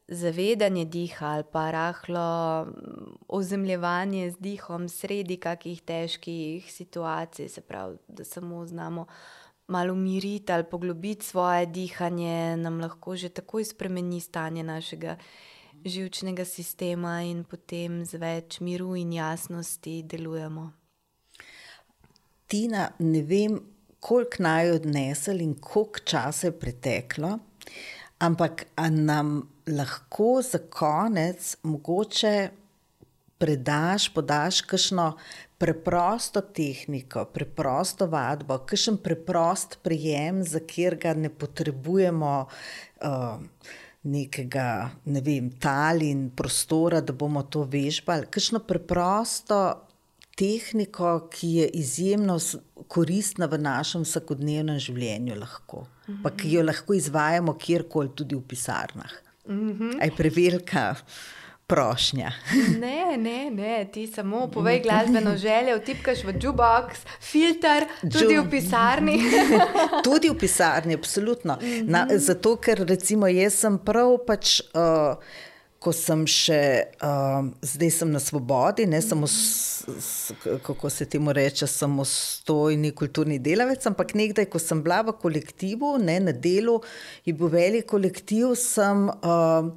[0.08, 2.66] zavedanje diha ali pa rahlo
[3.28, 9.06] ozemljevanje z dihom sredi kakih težkih situacij, se pravi, da samo znamo
[9.66, 15.16] malo umiriti ali poglobiti svoje dihanje, nam lahko že takoj spremeni stanje našega.
[15.84, 20.81] Živčnega sistema, in potem z več miru in jasnosti delujemo.
[22.52, 23.54] Tina, ne vem,
[24.04, 27.38] koliko naj odnesel in koliko časa je preteklo,
[28.20, 29.38] ampak nam
[29.72, 32.34] lahko za konec mogoče
[33.40, 35.06] predaš, podaš kakšno
[35.58, 42.34] preprosto tehniko, preprosto vadbo, kakšen preprost prijem, za katerega ne potrebujemo.
[43.00, 43.70] Uh,
[44.02, 48.26] Nekega, ne vem, tal in prostora, da bomo to vežbali.
[48.34, 49.58] Kakšno preprosto
[50.36, 52.38] tehniko, ki je izjemno
[52.88, 56.22] koristna v našem vsakodnevnem življenju, lahko, mm -hmm.
[56.22, 59.12] pa ki jo lahko izvajamo kjerkoli, tudi v pisarnah.
[59.48, 60.02] Mm -hmm.
[60.02, 60.94] Aj prevelika.
[61.66, 62.32] Prošnja.
[62.80, 68.50] Ne, ne, ne, ti samo povej glasbeno željo, vtipkaš v jukebox, filter, tudi Ju v
[68.50, 69.22] pisarni.
[70.04, 71.58] tudi v pisarni, absolutno.
[71.82, 74.60] Na, zato, ker recimo jaz sem prav pač.
[74.60, 75.16] Uh,
[75.82, 76.60] ko sem še,
[77.02, 83.40] uh, zdaj sem na svobodi, ne samo, s, s, kako se temu reče, samostojni kulturni
[83.42, 86.78] delavec, ampak nekdaj, ko sem bila v kolektivu, ne, na delu,
[87.26, 89.72] je bil velik kolektiv, sem uh,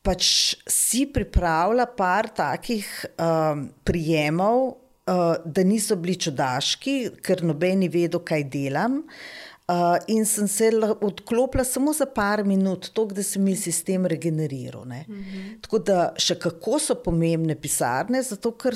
[0.00, 0.30] pač
[0.64, 8.48] si pripravila par takih uh, prijemov, uh, da niso bili čudaški, ker nobeni vedo, kaj
[8.56, 9.02] delam.
[9.04, 10.70] Uh, Uh, in sem se
[11.00, 14.84] odklopila samo za par minut, tako da se mi sistem regeneriral.
[14.84, 15.60] Mm -hmm.
[15.60, 18.74] Tako da še kako so pomembne pisarne, zato ker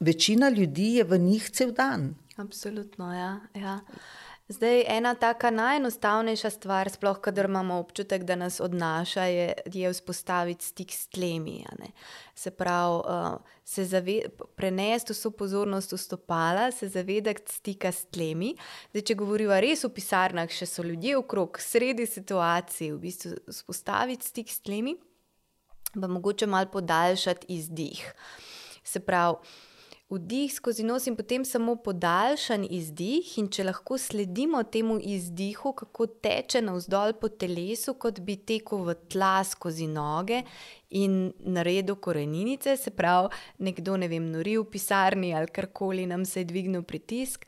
[0.00, 2.14] večina ljudi je v njih cel dan.
[2.36, 3.40] Absolutno, ja.
[3.54, 3.80] ja.
[4.48, 10.64] Zdaj, ena taka najenostavnejša stvar, sploh, kadar imamo občutek, da nas odnaša, je, je vzpostaviti
[10.64, 11.64] stik s tlemi.
[12.34, 14.02] Se pravi, uh, se
[14.56, 18.52] prenesti vso pozornost v stopala, se zavedati stika s tlemi.
[18.92, 24.28] Zdaj, če govorimo res v pisarnah, še so ljudje okrog, sredi situacije, v bistvu vzpostaviti
[24.28, 24.98] stik s tlemi,
[25.96, 28.04] pa mogoče malo podaljšati izdih.
[28.84, 29.40] Se pravi,
[30.10, 33.28] vdih skozi nos in potem samo podaljšan izdih.
[33.40, 38.96] In če lahko sledimo temu izdihu, kako teče navzdol po telesu, kot bi tekel v
[39.10, 40.42] tla skozi noge
[40.94, 46.44] in naredil koreninice, se pravi, nekdo ne vem, nori v pisarni ali karkoli nam se
[46.44, 47.46] je dvignil pritisk,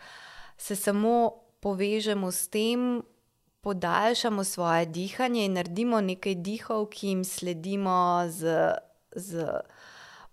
[0.59, 1.31] se samo
[1.61, 3.05] povežemo s tem.
[3.67, 8.53] Podaljšamo svoje dihanje in naredimo nekaj dihov, ki jim sledimo z,
[9.11, 9.43] z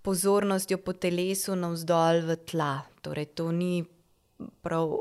[0.03, 2.83] pozornostjo po telesu navzdol v tla.
[3.01, 3.83] Torej, to ni
[4.61, 4.99] prav.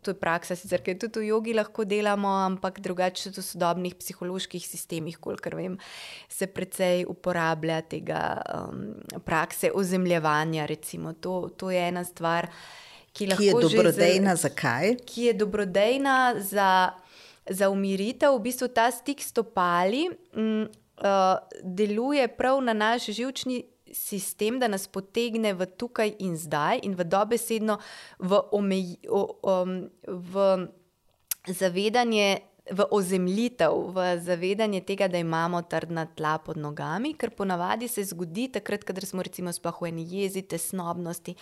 [0.00, 3.98] To je praksa, sicer, ki jo tudi v jogi lahko delamo, ampak drugače v sodobnih
[4.00, 5.74] psiholoških sistemih, kolikor vem,
[6.24, 8.94] se precej uporablja tega um,
[9.28, 10.64] prakse ozemljevanja.
[10.64, 11.12] Recimo.
[11.20, 12.48] To, to je ena stvar,
[13.12, 14.38] ki, ki je dobrodejna.
[14.40, 14.96] Za, zakaj?
[15.04, 16.70] Ki je dobrodejna za,
[17.44, 20.08] za umiritev, v bistvu ta stik stopali.
[20.32, 20.64] Um,
[21.04, 26.94] uh, deluje prav na naš živčni sistem, da nas potegne v tukaj in zdaj, in
[26.98, 27.78] v dobesedno
[28.18, 30.46] v, omej, o, um, v
[31.48, 32.46] zavedanje.
[32.70, 38.46] V ozemljitev, v zavedanje tega, da imamo trdna tla pod nogami, ker ponavadi se zgodi
[38.52, 41.34] takrat, ko smo recimo v eni jezi, tesnobnosti,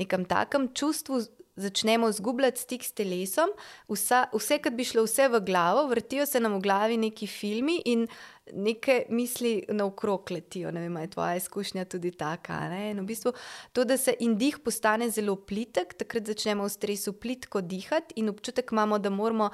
[0.00, 1.20] nekem takem čustvu,
[1.60, 3.52] začnemo izgubljati stik s telesom,
[3.88, 7.80] vsa, vse, kar bi šlo vse v glavo, vrtijo se nam v glavi neki filmi
[7.84, 8.06] in
[8.52, 10.70] neke misli naokrog letijo.
[10.70, 12.58] Ne vem, je tvoja izkušnja tudi taka.
[12.70, 13.32] V bistvu,
[13.72, 18.72] to, da se indih postane zelo plitek, takrat začnemo v stresu plitko dihati in občutek
[18.72, 19.50] imamo, da moramo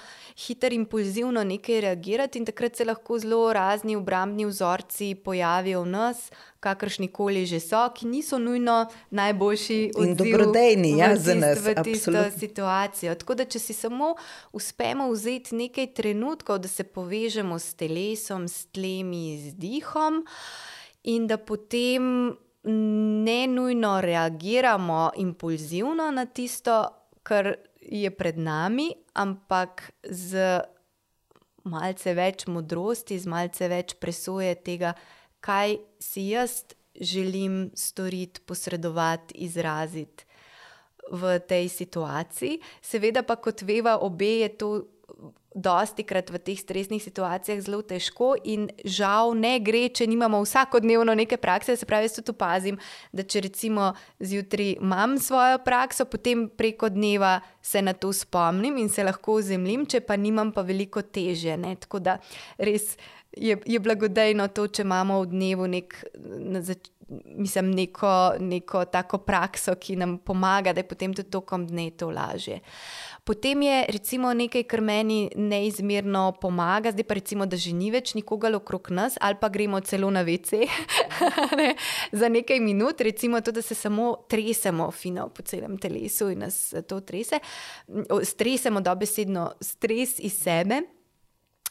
[0.47, 6.31] hitro, impulzivno nekaj reagirati, in takrat se lahko zelo razni obrambni vzorci pojavijo v nas,
[6.67, 8.77] kakršni koli že so, ki niso nujno
[9.11, 13.15] najboljši in dobrodejni ja, za nas v tisto situacijo.
[13.15, 14.15] Tako da, če si samo
[14.57, 20.25] uspemo vzeti nekaj trenutkov, da se povežemo s telesom, s tlemi, z dihom,
[21.07, 22.35] in da potem
[22.67, 26.83] ne nujno reagiramo impulzivno na tisto,
[27.23, 30.63] kar je pred nami, ampak z
[31.67, 34.95] malce več modrosti, z malce več presoje tega
[35.47, 36.65] kaj si jaz
[37.01, 40.25] želim storiti, posredovati, izraziti
[41.11, 42.61] v tej situaciji.
[42.83, 44.71] Seveda, pa kot veva, obe je to.
[45.57, 51.15] Dosti krat v teh stresnih situacijah zelo težko, in žal ne gre, če nimamo vsakodnevno
[51.17, 51.79] neke prakse.
[51.81, 52.77] Se pravi, jaz tudi opazim,
[53.09, 53.87] da če recimo
[54.21, 59.87] zjutraj imam svojo prakso, potem preko dneva se na to spomnim in se lahko zemljim,
[59.89, 61.57] če pa nimam, pa veliko teže.
[61.57, 61.73] Ne?
[61.81, 62.19] Tako da
[62.61, 62.99] res
[63.37, 66.89] je, je blagodejno to, če imamo v dnevu nek, na zač,
[67.37, 72.09] mislim, neko, neko tako prakso, ki nam pomaga, da je potem tudi tokom dne to
[72.11, 72.59] lažje.
[73.27, 78.15] Potem je recimo nekaj, kar meni neizmerno pomaga, zdaj pa recimo, da že ni več
[78.15, 80.67] nikogar okrog nas, ali pa gremo celo na VC
[81.61, 81.73] ne,
[82.13, 86.75] za nekaj minut, recimo to, da se samo tresemo fino po celem telesu in nas
[86.89, 87.43] to trese,
[88.25, 90.96] stresemo dobesedno stres iz sebe.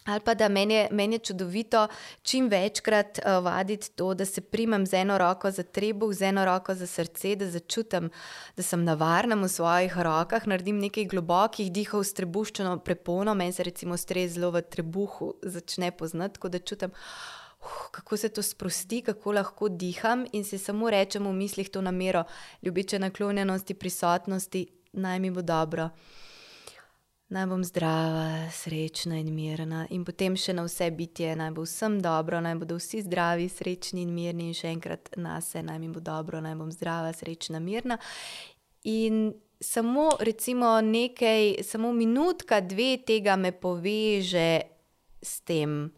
[0.05, 1.87] Ali pa da meni je, meni je čudovito
[2.21, 6.45] čim večkrat uh, vaditi to, da se primem z eno roko za trebuh, z eno
[6.45, 8.09] roko za srce, da začutim,
[8.57, 13.53] da sem na varnem v svojih rokah, naredim nekaj globokih dihov s trebuščino prepono, meni
[13.53, 17.45] se recimo stres zelo v trebuhu začne poznati, tako da čutim, uh,
[17.91, 22.23] kako se to sprosti, kako lahko diham in se samo rečem v mislih to namero,
[22.61, 25.89] ljubeče naklonjenosti, prisotnosti, naj mi bo dobro
[27.27, 31.97] naj bom zdrava, srečna in mirna, in potem še na vse bitje, naj bo vsem
[32.03, 35.89] dobro, naj bodo vsi zdravi, srečni in mirni, in še enkrat na vse, naj mi
[35.89, 37.97] bo dobro, naj bom zdrava, srečna, mirna.
[38.85, 44.61] In samo, recimo, nekaj, samo minutka, dve tega me poveže
[45.21, 45.89] s tem.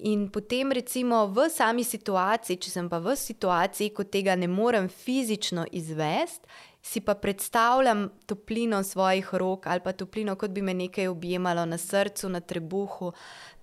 [0.00, 4.88] In potem, recimo, v sami situaciji, če sem pa v situaciji, ko tega ne morem
[4.88, 6.48] fizično izvesti,
[6.82, 11.78] si pa predstavljam toplino svojih rok ali pa toplino, kot bi me nekaj objemalo na
[11.78, 13.12] srcu, na trebuhu,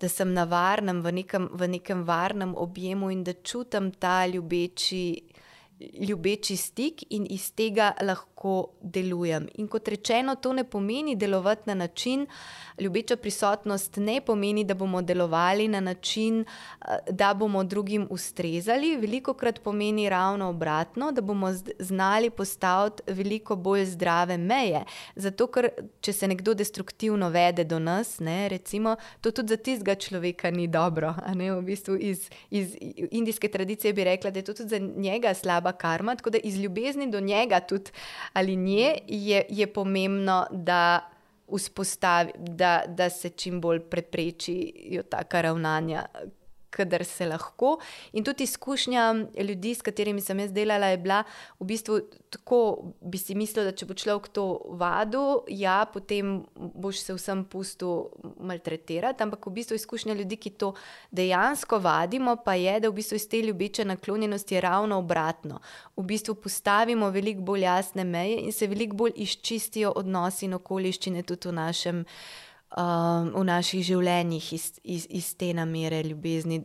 [0.02, 5.22] da sem na varnem, v nekem, v nekem varnem objemu in da čutim ta ljubeči,
[5.80, 8.37] ljubeči stik in iz tega lahko
[8.82, 9.48] delujem.
[9.56, 12.28] In kot rečeno, to ne pomeni delovati na način,
[12.80, 18.98] ljubeča prisotnost ne pomeni, da bomo delovali na način, eh, da bomo drugim ustrezali.
[18.98, 21.48] Veliko krat pomeni ravno obratno, da bomo
[21.80, 24.84] znali postaviti veliko bolj zdrave meje.
[25.16, 25.70] Zato, ker
[26.02, 30.68] če se nekdo destruktivno vede do nas, ne, recimo, to tudi za tistega človeka ni
[30.68, 31.14] dobro.
[31.58, 32.76] V bistvu iz, iz
[33.12, 36.16] indijske tradicije bi rekla, da je to tudi za njega slaba karma.
[36.16, 37.92] Tako da iz ljubezni do njega tudi
[38.38, 41.10] ali nje je, je pomembno, da
[42.38, 46.06] da, da se čim bolj preprečijo taka ravnanja,
[46.70, 47.78] kadar se lahko.
[48.14, 49.14] In tudi izkušnja
[49.44, 51.24] ljudi, s katerimi sem jaz delala, je bila
[51.60, 52.00] v bistvu
[52.30, 54.46] tako, bi si mislil, da če bo človek to
[54.80, 58.08] vadil, ja, potem boš se vsem pustil
[58.40, 59.24] maltretirati.
[59.24, 60.74] Ampak v bistvu izkušnja ljudi, ki to
[61.12, 65.62] dejansko vadimo, pa je, da v bistvu iz te ljubeče naklonjenosti je ravno obratno.
[65.96, 71.24] V bistvu postavimo veliko bolj jasne meje in se veliko bolj izčistijo odnosi in okoliščine
[71.24, 72.04] tudi v našem
[72.76, 76.62] um, v naših življenjih iz, iz, iz te namere ljubezni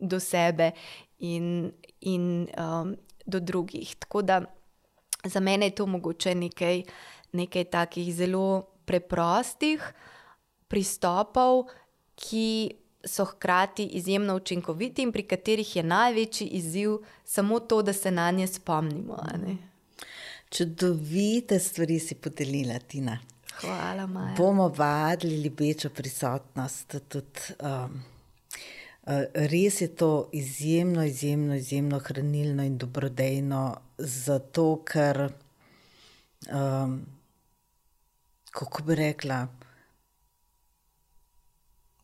[0.00, 0.72] do sebe
[1.18, 1.70] in,
[2.00, 2.94] in um,
[3.26, 3.94] do drugih.
[3.96, 4.42] Tako da
[5.24, 6.82] za mene je to mogoče nekaj,
[7.32, 9.82] nekaj takih zelo preprostih
[10.68, 11.68] pristopov,
[12.16, 12.74] ki
[13.04, 18.30] so hkrati izjemno učinkoviti in pri katerih je največji izziv samo to, da se na
[18.30, 19.18] nje spomnimo.
[20.50, 23.18] Čudovite stvari si podelila, Tina.
[23.60, 24.34] Hvala, Maja.
[24.36, 26.94] Bomo vadili ljubečo prisotnost.
[27.08, 28.02] Tudi, um,
[29.02, 35.28] uh, res je to izjemno, izjemno, izjemno hranilno in dobrodejno, zato ker,
[36.52, 37.00] um,
[38.50, 39.46] kako bi rekla,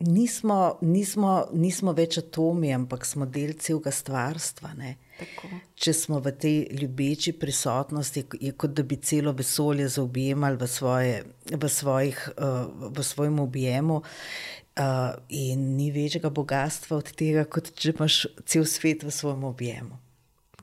[0.00, 4.72] nismo, nismo, nismo več atomi, ampak smo del celega stvarstva.
[5.74, 11.14] Če smo v tej ljubeči prisotnosti, je kot da bi celo vesolje zaobjemali v, svoje,
[11.50, 14.02] v, svojih, uh, v svojem objemu.
[14.78, 19.98] Uh, in ni večjega bogatstva od tega, kot če imaš cel svet v svojem objemu.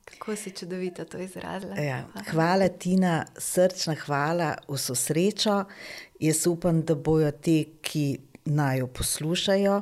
[0.05, 1.75] Kako si čudovito to izrazila.
[1.81, 2.05] Ja.
[2.29, 5.65] Hvala, Tina, srčna hvala, vso srečo.
[6.23, 8.05] Jaz upam, da bojo ti, ki
[8.45, 9.81] naj jo poslušajo,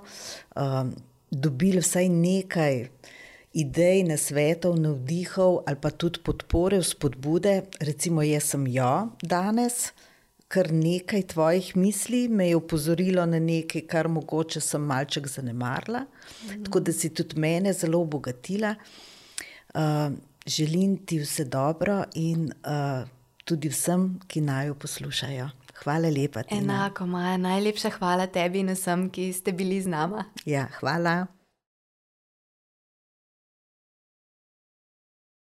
[0.55, 0.95] um,
[1.31, 2.87] dobili vsaj nekaj
[3.53, 7.61] idej, nasvetov, navdihov ali pa tudi podpore, spodbude.
[7.79, 9.91] Recimo, jaz sem jo danes
[10.53, 16.63] kar nekaj tvojih misli me je upozorilo na nekaj, kar mogoče sem malček zanemarila, mm.
[16.65, 18.75] tako da si tudi mene zelo obogatila.
[19.73, 20.13] Uh,
[20.45, 23.07] želim ti vse dobro in uh,
[23.43, 25.49] tudi vsem, ki naj jo poslušajo.
[25.81, 26.43] Hvala lepa.
[26.43, 26.61] Tina.
[26.61, 30.21] Enako, Maja, najlepša hvala tebi in vsem, ki ste bili z nami.
[30.45, 31.32] Ja, hvala.